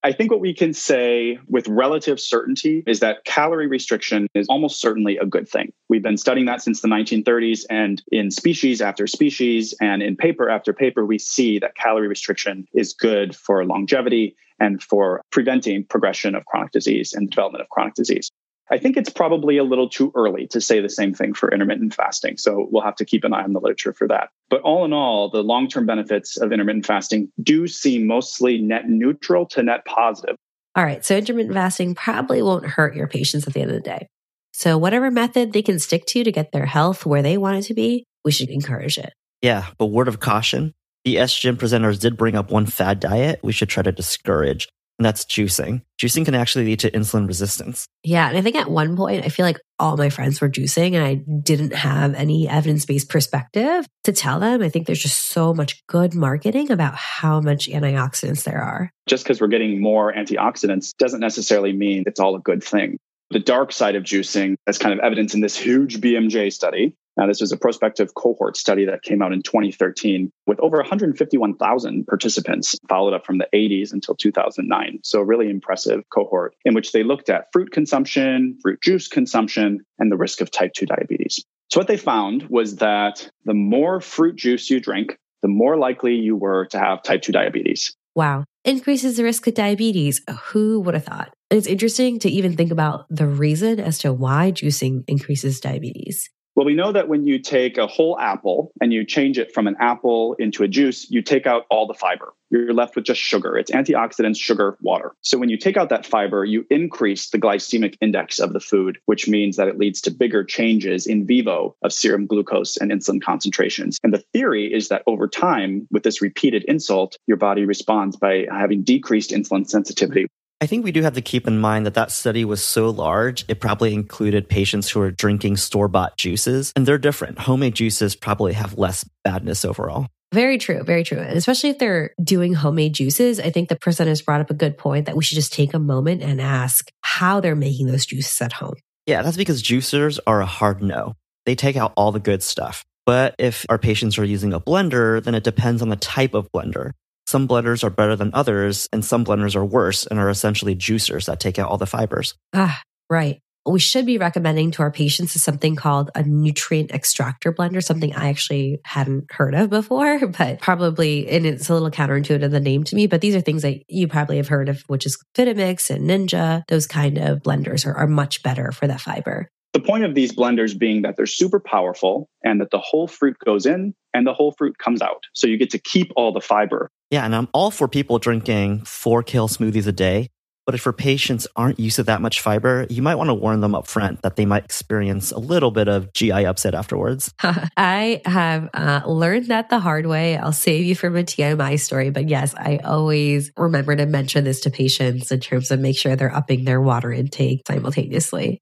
I 0.06 0.12
think 0.12 0.30
what 0.30 0.40
we 0.40 0.54
can 0.54 0.72
say 0.72 1.40
with 1.48 1.68
relative 1.68 2.20
certainty 2.20 2.84
is 2.86 3.00
that 3.00 3.26
calorie 3.26 3.66
restriction 3.66 4.28
is 4.36 4.46
almost 4.50 4.80
certainly 4.80 5.18
a 5.18 5.26
good 5.26 5.50
thing. 5.50 5.74
We've 5.90 6.04
been 6.04 6.18
studying 6.18 6.46
that 6.46 6.62
since 6.62 6.82
the 6.82 6.88
1930s, 6.88 7.66
and 7.72 8.04
in 8.12 8.30
species 8.30 8.82
after 8.82 9.08
species 9.08 9.74
and 9.82 10.04
in 10.04 10.16
paper 10.16 10.48
after 10.48 10.74
paper, 10.74 11.08
we 11.08 11.18
see 11.18 11.58
that 11.58 11.76
calorie 11.76 12.08
restriction 12.08 12.68
is 12.72 12.94
good 12.94 13.36
for 13.36 13.66
longevity 13.66 14.36
and 14.60 14.80
for 14.84 15.24
preventing 15.32 15.84
progression 15.84 16.36
of 16.36 16.46
chronic 16.46 16.72
disease 16.72 17.12
and 17.14 17.32
development 17.32 17.64
of 17.64 17.70
chronic 17.70 17.96
disease. 17.96 18.30
I 18.72 18.78
think 18.78 18.98
it's 18.98 19.10
probably 19.10 19.58
a 19.58 19.64
little 19.64 19.88
too 19.88 20.12
early 20.16 20.48
to 20.48 20.60
say 20.60 20.80
the 20.80 20.90
same 20.90 21.14
thing 21.14 21.34
for 21.34 21.52
intermittent 21.52 21.94
fasting. 21.94 22.38
So 22.38 22.68
we'll 22.72 22.84
have 22.84 22.96
to 22.96 23.06
keep 23.06 23.24
an 23.24 23.34
eye 23.34 23.44
on 23.44 23.54
the 23.54 23.60
literature 23.60 23.94
for 23.94 24.08
that. 24.08 24.30
But 24.50 24.62
all 24.62 24.86
in 24.86 24.94
all, 24.94 25.30
the 25.30 25.44
long 25.44 25.68
term 25.68 25.86
benefits 25.86 26.38
of 26.38 26.52
intermittent 26.52 26.86
fasting 26.86 27.32
do 27.42 27.68
seem 27.68 28.08
mostly 28.08 28.60
net 28.60 28.88
neutral 28.88 29.46
to 29.48 29.64
net 29.64 29.86
positive. 29.86 30.36
All 30.76 30.84
right. 30.84 31.06
So 31.06 31.16
intermittent 31.16 31.54
fasting 31.54 31.96
probably 31.96 32.42
won't 32.42 32.66
hurt 32.66 32.96
your 32.96 33.08
patients 33.08 33.48
at 33.48 33.54
the 33.54 33.62
end 33.62 33.72
of 33.72 33.76
the 33.76 33.82
day. 33.82 34.08
So 34.52 34.78
whatever 34.78 35.12
method 35.12 35.54
they 35.54 35.62
can 35.62 35.80
stick 35.80 36.06
to 36.08 36.24
to 36.24 36.32
get 36.32 36.52
their 36.52 36.66
health 36.66 37.06
where 37.06 37.22
they 37.22 37.38
want 37.38 37.58
it 37.58 37.64
to 37.64 37.74
be, 37.74 38.06
we 38.24 38.32
should 38.32 38.50
encourage 38.50 38.98
it. 38.98 39.14
Yeah. 39.42 39.68
But 39.78 39.88
word 39.88 40.08
of 40.08 40.20
caution 40.20 40.74
the 41.06 41.18
SGIM 41.18 41.58
presenters 41.58 42.00
did 42.00 42.18
bring 42.18 42.36
up 42.36 42.50
one 42.50 42.66
fad 42.66 43.00
diet 43.00 43.40
we 43.44 43.54
should 43.54 43.70
try 43.70 43.84
to 43.84 43.92
discourage 43.92 44.68
and 44.98 45.06
that's 45.06 45.26
juicing. 45.26 45.82
Juicing 46.00 46.26
can 46.26 46.36
actually 46.36 46.66
lead 46.66 46.80
to 46.82 46.92
insulin 46.92 47.28
resistance. 47.28 47.88
Yeah. 48.04 48.30
And 48.30 48.38
I 48.38 48.42
think 48.42 48.56
at 48.56 48.70
one 48.70 48.96
point, 48.96 49.26
I 49.26 49.30
feel 49.30 49.46
like 49.46 49.60
all 49.78 49.98
my 49.98 50.10
friends 50.10 50.40
were 50.40 50.50
juicing 50.50 50.94
and 50.94 51.04
I 51.04 51.16
didn't 51.16 51.74
have 51.74 52.14
any 52.14 52.48
evidence 52.48 52.86
based 52.86 53.10
perspective 53.10 53.86
to 54.06 54.14
tell 54.14 54.40
them. 54.40 54.62
I 54.62 54.70
think 54.70 54.88
there's 54.88 55.02
just 55.02 55.28
so 55.28 55.54
much 55.54 55.86
good 55.88 56.16
marketing 56.16 56.72
about 56.72 56.96
how 56.96 57.42
much 57.42 57.68
antioxidants 57.68 58.44
there 58.44 58.62
are. 58.62 58.90
Just 59.08 59.26
because 59.26 59.42
we're 59.42 59.48
getting 59.48 59.82
more 59.82 60.14
antioxidants 60.14 60.96
doesn't 60.98 61.20
necessarily 61.20 61.74
mean 61.74 62.04
it's 62.08 62.20
all 62.20 62.36
a 62.36 62.42
good 62.42 62.64
thing. 62.64 62.98
The 63.32 63.40
dark 63.40 63.72
side 63.72 63.96
of 63.96 64.04
juicing, 64.04 64.56
as 64.68 64.78
kind 64.78 64.94
of 64.94 65.00
evidence 65.04 65.34
in 65.34 65.42
this 65.42 65.58
huge 65.58 66.00
BMJ 66.00 66.54
study, 66.54 66.96
now, 67.18 67.28
this 67.28 67.40
was 67.40 67.52
a 67.52 67.58
prospective 67.58 68.14
cohort 68.14 68.58
study 68.58 68.86
that 68.86 69.02
came 69.02 69.22
out 69.22 69.32
in 69.32 69.42
2013 69.42 70.32
with 70.48 70.60
over 70.60 70.78
151,000 70.78 72.06
participants, 72.06 72.76
followed 72.90 73.14
up 73.14 73.26
from 73.26 73.38
the 73.38 73.48
80s 73.54 73.94
until 73.94 74.16
2009. 74.16 75.00
So, 75.04 75.20
a 75.20 75.26
really 75.26 75.50
impressive 75.50 76.04
cohort 76.14 76.56
in 76.66 76.74
which 76.74 76.92
they 76.92 77.04
looked 77.04 77.30
at 77.30 77.48
fruit 77.54 77.72
consumption, 77.72 78.58
fruit 78.62 78.82
juice 78.82 79.08
consumption, 79.08 79.86
and 79.98 80.12
the 80.12 80.18
risk 80.18 80.42
of 80.42 80.52
type 80.52 80.74
2 80.74 80.86
diabetes. 80.86 81.44
So, 81.72 81.80
what 81.80 81.88
they 81.88 81.98
found 81.98 82.48
was 82.50 82.78
that 82.78 83.30
the 83.46 83.54
more 83.54 84.02
fruit 84.02 84.36
juice 84.36 84.70
you 84.70 84.82
drink, 84.82 85.18
the 85.42 85.48
more 85.48 85.78
likely 85.78 86.16
you 86.16 86.36
were 86.36 86.66
to 86.68 86.80
have 86.80 87.02
type 87.04 87.22
2 87.22 87.32
diabetes. 87.32 87.96
Wow. 88.14 88.46
Increases 88.64 89.18
the 89.18 89.24
risk 89.24 89.46
of 89.48 89.54
diabetes. 89.54 90.22
Who 90.48 90.80
would 90.82 90.96
have 90.96 91.06
thought? 91.06 91.34
It's 91.50 91.68
interesting 91.68 92.20
to 92.20 92.30
even 92.30 92.56
think 92.56 92.72
about 92.72 93.06
the 93.10 93.28
reason 93.28 93.80
as 93.80 94.00
to 94.00 94.12
why 94.12 94.52
juicing 94.52 95.04
increases 95.08 95.60
diabetes. 95.60 96.30
Well, 96.56 96.66
we 96.66 96.74
know 96.74 96.94
that 96.94 97.10
when 97.10 97.28
you 97.28 97.38
take 97.38 97.78
a 97.78 97.86
whole 97.86 98.18
apple 98.18 98.72
and 98.80 98.94
you 98.94 99.06
change 99.06 99.38
it 99.38 99.54
from 99.54 99.68
an 99.68 99.76
apple 99.78 100.36
into 100.40 100.64
a 100.64 100.70
juice, 100.70 101.12
you 101.12 101.22
take 101.22 101.46
out 101.46 101.66
all 101.70 101.86
the 101.86 101.94
fiber. 101.94 102.34
You're 102.50 102.74
left 102.74 102.96
with 102.96 103.04
just 103.04 103.20
sugar. 103.20 103.58
It's 103.58 103.72
antioxidants, 103.72 104.38
sugar, 104.38 104.78
water. 104.80 105.12
So 105.20 105.38
when 105.38 105.50
you 105.50 105.58
take 105.58 105.76
out 105.76 105.90
that 105.90 106.06
fiber, 106.06 106.46
you 106.46 106.66
increase 106.70 107.30
the 107.30 107.40
glycemic 107.40 107.98
index 108.00 108.40
of 108.40 108.54
the 108.54 108.62
food, 108.62 109.00
which 109.06 109.28
means 109.28 109.58
that 109.58 109.68
it 109.68 109.78
leads 109.78 110.00
to 110.02 110.12
bigger 110.12 110.46
changes 110.46 111.06
in 111.08 111.28
vivo 111.28 111.76
of 111.82 111.92
serum 111.92 112.26
glucose 112.26 112.78
and 112.78 112.90
insulin 112.90 113.22
concentrations. 113.22 114.00
And 114.02 114.14
the 114.14 114.24
theory 114.32 114.74
is 114.74 114.88
that 114.88 115.04
over 115.08 115.28
time, 115.28 115.90
with 115.92 116.04
this 116.04 116.22
repeated 116.22 116.64
insult, 116.70 117.18
your 117.28 117.38
body 117.38 117.66
responds 117.66 118.16
by 118.16 118.46
having 118.50 118.84
decreased 118.84 119.32
insulin 119.32 119.68
sensitivity. 119.68 120.28
I 120.66 120.68
think 120.68 120.84
we 120.84 120.92
do 120.92 121.04
have 121.04 121.14
to 121.14 121.22
keep 121.22 121.46
in 121.46 121.60
mind 121.60 121.86
that 121.86 121.94
that 121.94 122.10
study 122.10 122.44
was 122.44 122.66
so 122.66 122.90
large, 122.90 123.46
it 123.48 123.60
probably 123.60 123.94
included 123.94 124.50
patients 124.50 124.90
who 124.90 125.00
are 125.00 125.12
drinking 125.12 125.58
store 125.58 125.88
bought 125.88 126.18
juices, 126.18 126.74
and 126.76 126.88
they're 126.88 126.98
different. 126.98 127.38
Homemade 127.38 127.76
juices 127.76 128.16
probably 128.16 128.54
have 128.54 128.76
less 128.76 129.08
badness 129.24 129.64
overall. 129.64 130.08
Very 130.34 130.58
true, 130.58 130.82
very 130.84 131.04
true. 131.04 131.20
And 131.20 131.38
especially 131.38 131.70
if 131.70 131.78
they're 131.78 132.16
doing 132.20 132.56
homemade 132.56 132.94
juices, 132.94 133.40
I 133.40 133.52
think 133.52 133.70
the 133.70 133.76
presenters 133.76 134.26
brought 134.26 134.42
up 134.42 134.50
a 134.50 134.56
good 134.56 134.76
point 134.76 135.06
that 135.06 135.16
we 135.16 135.24
should 135.24 135.36
just 135.36 135.54
take 135.54 135.76
a 135.76 135.80
moment 135.80 136.24
and 136.24 136.42
ask 136.42 136.90
how 137.02 137.42
they're 137.42 137.56
making 137.56 137.86
those 137.86 138.08
juices 138.08 138.42
at 138.42 138.54
home. 138.54 138.74
Yeah, 139.06 139.22
that's 139.22 139.38
because 139.38 139.62
juicers 139.62 140.18
are 140.26 140.42
a 140.42 140.48
hard 140.48 140.82
no. 140.82 141.14
They 141.46 141.54
take 141.54 141.76
out 141.76 141.94
all 141.96 142.12
the 142.12 142.20
good 142.20 142.42
stuff. 142.42 142.84
But 143.06 143.36
if 143.38 143.68
our 143.70 143.78
patients 143.78 144.18
are 144.18 144.26
using 144.26 144.52
a 144.52 144.60
blender, 144.60 145.24
then 145.24 145.36
it 145.36 145.44
depends 145.44 145.84
on 145.84 145.90
the 145.90 145.96
type 145.96 146.34
of 146.34 146.52
blender. 146.52 146.90
Some 147.28 147.48
blenders 147.48 147.84
are 147.84 147.90
better 147.90 148.16
than 148.16 148.32
others, 148.34 148.88
and 148.94 149.04
some 149.04 149.26
blenders 149.26 149.56
are 149.56 149.66
worse 149.66 150.06
and 150.06 150.20
are 150.20 150.30
essentially 150.30 150.76
juicers 150.76 151.26
that 151.26 151.40
take 151.40 151.58
out 151.58 151.70
all 151.70 151.78
the 151.78 151.88
fibers. 151.88 152.36
Ah, 152.54 152.82
right. 153.10 153.40
We 153.68 153.80
should 153.80 154.06
be 154.06 154.20
recommending 154.20 154.70
to 154.72 154.84
our 154.84 154.92
patients 154.92 155.36
is 155.36 155.42
something 155.42 155.76
called 155.76 156.12
a 156.14 156.22
nutrient 156.22 156.92
extractor 156.92 157.52
blender, 157.52 157.84
something 157.84 158.14
I 158.14 158.30
actually 158.30 158.80
hadn't 158.86 159.32
heard 159.32 159.56
of 159.56 159.72
before, 159.72 160.28
but 160.38 160.62
probably, 160.62 161.28
and 161.28 161.48
it's 161.48 161.68
a 161.68 161.74
little 161.74 161.90
counterintuitive, 161.90 162.52
the 162.52 162.60
name 162.60 162.84
to 162.84 162.96
me, 162.96 163.08
but 163.08 163.22
these 163.22 163.36
are 163.36 163.42
things 163.42 163.64
that 163.64 163.82
you 163.88 164.08
probably 164.08 164.38
have 164.38 164.50
heard 164.50 164.70
of, 164.70 164.84
which 164.86 165.08
is 165.08 165.18
Vitamix 165.36 165.90
and 165.90 166.08
Ninja. 166.08 166.62
Those 166.68 166.86
kind 166.86 167.18
of 167.18 167.40
blenders 167.40 167.88
are, 167.88 167.96
are 167.96 168.08
much 168.08 168.44
better 168.44 168.72
for 168.72 168.86
that 168.86 169.02
fiber. 169.02 169.50
The 169.76 169.82
point 169.82 170.06
of 170.06 170.16
these 170.16 170.32
blenders 170.32 170.78
being 170.80 171.02
that 171.02 171.18
they're 171.18 171.26
super 171.26 171.60
powerful 171.60 172.30
and 172.46 172.62
that 172.62 172.72
the 172.72 172.80
whole 172.80 173.10
fruit 173.10 173.36
goes 173.44 173.66
in 173.66 173.94
and 174.14 174.26
the 174.26 174.34
whole 174.34 174.54
fruit 174.54 174.78
comes 174.78 175.02
out. 175.02 175.24
So 175.34 175.48
you 175.48 175.58
get 175.58 175.70
to 175.72 175.80
keep 175.80 176.14
all 176.16 176.32
the 176.32 176.40
fiber. 176.40 176.90
Yeah, 177.12 177.26
and 177.26 177.36
I'm 177.36 177.50
all 177.52 177.72
for 177.72 177.90
people 177.90 178.18
drinking 178.18 178.86
four 178.86 179.22
kale 179.22 179.50
smoothies 179.50 179.86
a 179.86 179.92
day. 179.92 180.30
But 180.66 180.76
if 180.76 180.86
your 180.86 180.94
patients 180.94 181.46
aren't 181.58 181.78
used 181.78 181.98
to 181.98 182.04
that 182.04 182.22
much 182.22 182.40
fiber, 182.40 182.88
you 182.90 183.02
might 183.02 183.16
want 183.16 183.30
to 183.30 183.34
warn 183.34 183.60
them 183.60 183.76
up 183.76 183.86
front 183.86 184.22
that 184.22 184.38
they 184.38 184.46
might 184.46 184.64
experience 184.64 185.32
a 185.32 185.40
little 185.40 185.72
bit 185.72 185.90
of 185.90 186.14
GI 186.14 186.46
upset 186.46 186.74
afterwards. 186.74 187.34
I 187.44 188.22
have 188.24 188.70
uh, 188.74 189.02
learned 189.06 189.48
that 189.48 189.70
the 189.70 189.80
hard 189.80 190.06
way. 190.06 190.38
I'll 190.38 190.54
save 190.54 190.86
you 190.86 190.96
from 190.96 191.18
a 191.18 191.24
TMI 191.24 191.78
story, 191.82 192.12
but 192.12 192.30
yes, 192.30 192.56
I 192.56 192.78
always 192.78 193.52
remember 193.58 193.94
to 193.98 194.06
mention 194.06 194.46
this 194.46 194.62
to 194.62 194.72
patients 194.72 195.34
in 195.34 195.42
terms 195.42 195.70
of 195.70 195.82
make 195.82 195.98
sure 195.98 196.16
they're 196.16 196.34
upping 196.34 196.64
their 196.64 196.80
water 196.80 197.12
intake 197.12 197.64
simultaneously. 197.68 198.62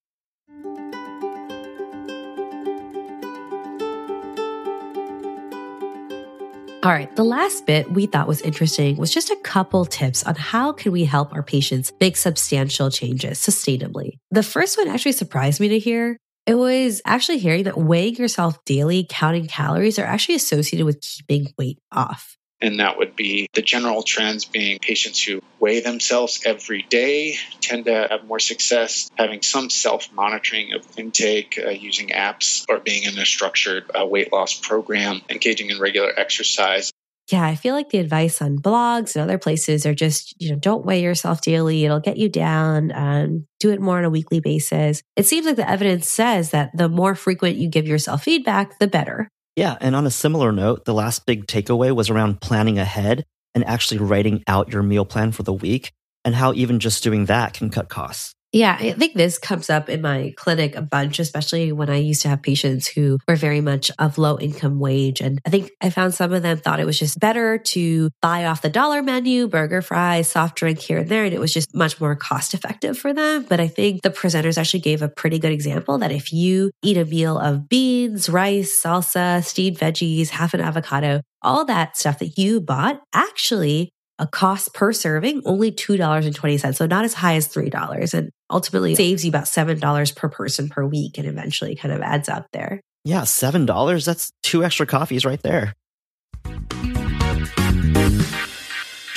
All 6.83 6.91
right, 6.91 7.15
the 7.15 7.23
last 7.23 7.65
bit 7.65 7.89
we 7.93 8.07
thought 8.07 8.27
was 8.27 8.41
interesting 8.41 8.97
was 8.97 9.13
just 9.13 9.29
a 9.29 9.37
couple 9.37 9.85
tips 9.85 10.21
on 10.23 10.35
how 10.35 10.73
can 10.73 10.91
we 10.91 11.05
help 11.05 11.33
our 11.33 11.41
patients 11.41 11.93
make 12.01 12.17
substantial 12.17 12.91
changes 12.91 13.39
sustainably. 13.39 14.17
The 14.31 14.43
first 14.43 14.77
one 14.77 14.89
actually 14.89 15.13
surprised 15.13 15.61
me 15.61 15.69
to 15.69 15.79
hear. 15.79 16.17
It 16.45 16.55
was 16.55 17.01
actually 17.05 17.37
hearing 17.37 17.63
that 17.63 17.77
weighing 17.77 18.15
yourself 18.15 18.57
daily, 18.65 19.07
counting 19.09 19.47
calories 19.47 19.97
are 19.97 20.03
actually 20.03 20.35
associated 20.35 20.85
with 20.85 20.99
keeping 20.99 21.53
weight 21.57 21.79
off. 21.89 22.35
And 22.63 22.79
that 22.79 22.97
would 22.97 23.17
be 23.17 23.49
the 23.53 23.61
general 23.61 24.03
trends 24.03 24.45
being 24.45 24.79
patients 24.79 25.21
who 25.21 25.41
weigh 25.59 25.81
themselves 25.81 26.43
every 26.45 26.81
day 26.81 27.35
tend 27.59 27.85
to 27.85 28.07
have 28.09 28.23
more 28.23 28.39
success 28.39 29.11
having 29.17 29.41
some 29.41 29.69
self 29.69 30.13
monitoring 30.13 30.71
of 30.71 30.87
intake 30.97 31.59
uh, 31.63 31.71
using 31.71 32.09
apps 32.09 32.63
or 32.69 32.79
being 32.79 33.03
in 33.03 33.19
a 33.19 33.25
structured 33.25 33.91
uh, 33.93 34.05
weight 34.05 34.31
loss 34.31 34.53
program, 34.53 35.21
engaging 35.29 35.71
in 35.71 35.79
regular 35.79 36.17
exercise. 36.17 36.89
Yeah, 37.29 37.45
I 37.45 37.55
feel 37.55 37.75
like 37.75 37.89
the 37.89 37.99
advice 37.99 38.41
on 38.41 38.59
blogs 38.59 39.15
and 39.15 39.23
other 39.23 39.37
places 39.37 39.85
are 39.85 39.93
just, 39.93 40.33
you 40.41 40.51
know, 40.51 40.57
don't 40.57 40.85
weigh 40.85 41.01
yourself 41.01 41.41
daily. 41.41 41.83
It'll 41.83 41.99
get 41.99 42.17
you 42.17 42.29
down. 42.29 42.91
Um, 42.93 43.47
do 43.59 43.71
it 43.71 43.81
more 43.81 43.97
on 43.97 44.05
a 44.05 44.09
weekly 44.09 44.39
basis. 44.39 45.01
It 45.17 45.25
seems 45.25 45.45
like 45.45 45.55
the 45.57 45.69
evidence 45.69 46.09
says 46.09 46.51
that 46.51 46.71
the 46.75 46.89
more 46.89 47.15
frequent 47.15 47.57
you 47.57 47.69
give 47.69 47.87
yourself 47.87 48.23
feedback, 48.23 48.79
the 48.79 48.87
better. 48.87 49.29
Yeah. 49.55 49.77
And 49.79 49.95
on 49.95 50.07
a 50.07 50.11
similar 50.11 50.51
note, 50.51 50.85
the 50.85 50.93
last 50.93 51.25
big 51.25 51.45
takeaway 51.45 51.95
was 51.95 52.09
around 52.09 52.41
planning 52.41 52.79
ahead 52.79 53.25
and 53.53 53.63
actually 53.65 53.99
writing 53.99 54.43
out 54.47 54.71
your 54.71 54.81
meal 54.81 55.05
plan 55.05 55.31
for 55.31 55.43
the 55.43 55.53
week 55.53 55.91
and 56.25 56.33
how 56.33 56.53
even 56.53 56.79
just 56.79 57.03
doing 57.03 57.25
that 57.25 57.53
can 57.53 57.69
cut 57.69 57.89
costs. 57.89 58.33
Yeah, 58.53 58.77
I 58.79 58.91
think 58.91 59.15
this 59.15 59.39
comes 59.39 59.71
up 59.71 59.89
in 59.89 60.01
my 60.01 60.31
clinic 60.37 60.75
a 60.75 60.83
bunch, 60.83 61.17
especially 61.17 61.71
when 61.71 61.89
I 61.89 61.95
used 61.95 62.21
to 62.21 62.29
have 62.29 62.43
patients 62.43 62.87
who 62.87 63.17
were 63.27 63.35
very 63.35 63.61
much 63.61 63.89
of 63.97 64.19
low 64.19 64.37
income 64.37 64.77
wage. 64.77 65.21
And 65.21 65.39
I 65.43 65.49
think 65.49 65.71
I 65.81 65.89
found 65.89 66.13
some 66.13 66.31
of 66.31 66.43
them 66.43 66.59
thought 66.59 66.79
it 66.79 66.85
was 66.85 66.99
just 66.99 67.19
better 67.19 67.57
to 67.57 68.11
buy 68.21 68.45
off 68.45 68.61
the 68.61 68.69
dollar 68.69 69.01
menu, 69.01 69.47
burger, 69.47 69.81
fries, 69.81 70.27
soft 70.27 70.55
drink 70.55 70.77
here 70.77 70.99
and 70.99 71.09
there. 71.09 71.25
And 71.25 71.33
it 71.33 71.39
was 71.39 71.51
just 71.51 71.73
much 71.73 71.99
more 71.99 72.15
cost 72.15 72.53
effective 72.53 72.95
for 72.95 73.11
them. 73.11 73.43
But 73.49 73.59
I 73.59 73.67
think 73.67 74.03
the 74.03 74.11
presenters 74.11 74.59
actually 74.59 74.81
gave 74.81 75.01
a 75.01 75.09
pretty 75.09 75.39
good 75.39 75.51
example 75.51 75.97
that 75.97 76.11
if 76.11 76.31
you 76.31 76.69
eat 76.83 76.97
a 76.97 77.05
meal 77.05 77.39
of 77.39 77.67
beans, 77.67 78.29
rice, 78.29 78.79
salsa, 78.79 79.43
steamed 79.43 79.79
veggies, 79.79 80.29
half 80.29 80.53
an 80.53 80.61
avocado, 80.61 81.21
all 81.41 81.65
that 81.65 81.97
stuff 81.97 82.19
that 82.19 82.37
you 82.37 82.61
bought 82.61 83.01
actually 83.15 83.89
a 84.19 84.27
cost 84.27 84.73
per 84.73 84.93
serving 84.93 85.41
only 85.45 85.71
$2.20 85.71 86.75
so 86.75 86.85
not 86.85 87.05
as 87.05 87.13
high 87.13 87.35
as 87.35 87.47
$3 87.47 88.13
and 88.13 88.29
ultimately 88.49 88.95
saves 88.95 89.25
you 89.25 89.29
about 89.29 89.45
$7 89.45 90.15
per 90.15 90.29
person 90.29 90.69
per 90.69 90.85
week 90.85 91.17
and 91.17 91.27
eventually 91.27 91.75
kind 91.75 91.93
of 91.93 92.01
adds 92.01 92.29
up 92.29 92.45
there. 92.53 92.81
Yeah 93.03 93.21
$7 93.21 94.05
that's 94.05 94.31
two 94.43 94.63
extra 94.63 94.85
coffees 94.85 95.25
right 95.25 95.41
there. 95.41 95.73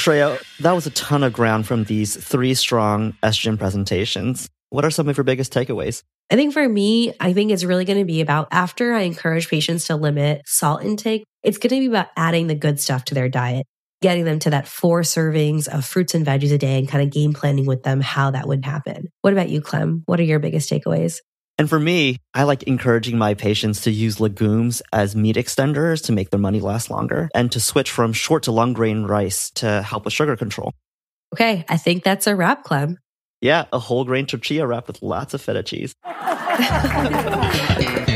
Shreya, 0.07 0.41
that 0.61 0.73
was 0.73 0.87
a 0.87 0.91
ton 0.91 1.25
of 1.25 1.33
ground 1.33 1.67
from 1.67 1.83
these 1.85 2.15
three 2.15 2.55
strong 2.55 3.17
SGIM 3.25 3.59
presentations. 3.59 4.49
What 4.71 4.85
are 4.85 4.91
some 4.91 5.09
of 5.09 5.17
your 5.17 5.25
biggest 5.25 5.53
takeaways? 5.53 6.03
I 6.31 6.37
think 6.37 6.53
for 6.53 6.69
me, 6.69 7.13
I 7.19 7.33
think 7.33 7.51
it's 7.51 7.65
really 7.65 7.85
going 7.85 7.99
to 7.99 8.05
be 8.05 8.21
about 8.21 8.49
after 8.53 8.93
I 8.93 9.03
encourage 9.03 9.49
patients 9.49 9.87
to 9.87 9.97
limit 9.97 10.43
salt 10.47 10.85
intake, 10.85 11.25
it's 11.43 11.59
going 11.59 11.71
to 11.71 11.81
be 11.81 11.87
about 11.87 12.09
adding 12.17 12.47
the 12.47 12.55
good 12.55 12.81
stuff 12.81 13.05
to 13.07 13.15
their 13.15 13.29
diet 13.29 13.67
getting 14.07 14.25
them 14.25 14.39
to 14.39 14.51
that 14.51 14.69
four 14.69 15.01
servings 15.01 15.67
of 15.67 15.85
fruits 15.85 16.15
and 16.15 16.25
veggies 16.25 16.53
a 16.53 16.59
day 16.59 16.79
and 16.79 16.87
kind 16.87 17.03
of 17.03 17.11
game 17.11 17.33
planning 17.33 17.67
with 17.67 17.83
them 17.83 18.01
how 18.01 18.31
that 18.31 18.47
would 18.47 18.65
happen. 18.65 19.09
What 19.23 19.33
about 19.33 19.49
you, 19.49 19.61
Clem? 19.61 20.05
What 20.07 20.21
are 20.21 20.23
your 20.23 20.39
biggest 20.39 20.71
takeaways? 20.71 21.23
And 21.59 21.69
for 21.69 21.81
me, 21.81 22.19
I 22.33 22.45
like 22.45 22.63
encouraging 22.63 23.19
my 23.19 23.35
patients 23.35 23.81
to 23.81 23.91
use 23.91 24.21
legumes 24.21 24.81
as 24.93 25.17
meat 25.17 25.35
extenders 25.35 26.05
to 26.05 26.13
make 26.13 26.31
their 26.31 26.39
money 26.39 26.61
last 26.61 26.89
longer 26.89 27.29
and 27.35 27.51
to 27.51 27.59
switch 27.59 27.91
from 27.91 28.13
short 28.13 28.45
to 28.45 28.53
long 28.53 28.75
grain 28.75 29.07
rice 29.07 29.51
to 29.57 29.83
help 29.83 30.05
with 30.05 30.15
sugar 30.15 30.37
control. 30.37 30.71
Okay, 31.35 31.65
I 31.69 31.77
think 31.77 32.05
that's 32.05 32.29
a 32.29 32.37
wrap, 32.37 32.63
Clem. 32.63 32.99
Yeah, 33.41 33.65
a 33.73 33.81
whole 33.81 34.05
grain 34.05 34.27
tortilla 34.27 34.69
wrap 34.69 34.87
with 34.87 35.03
lots 35.03 35.35
of 35.35 35.43
feta 35.43 35.65
cheese. 35.65 35.97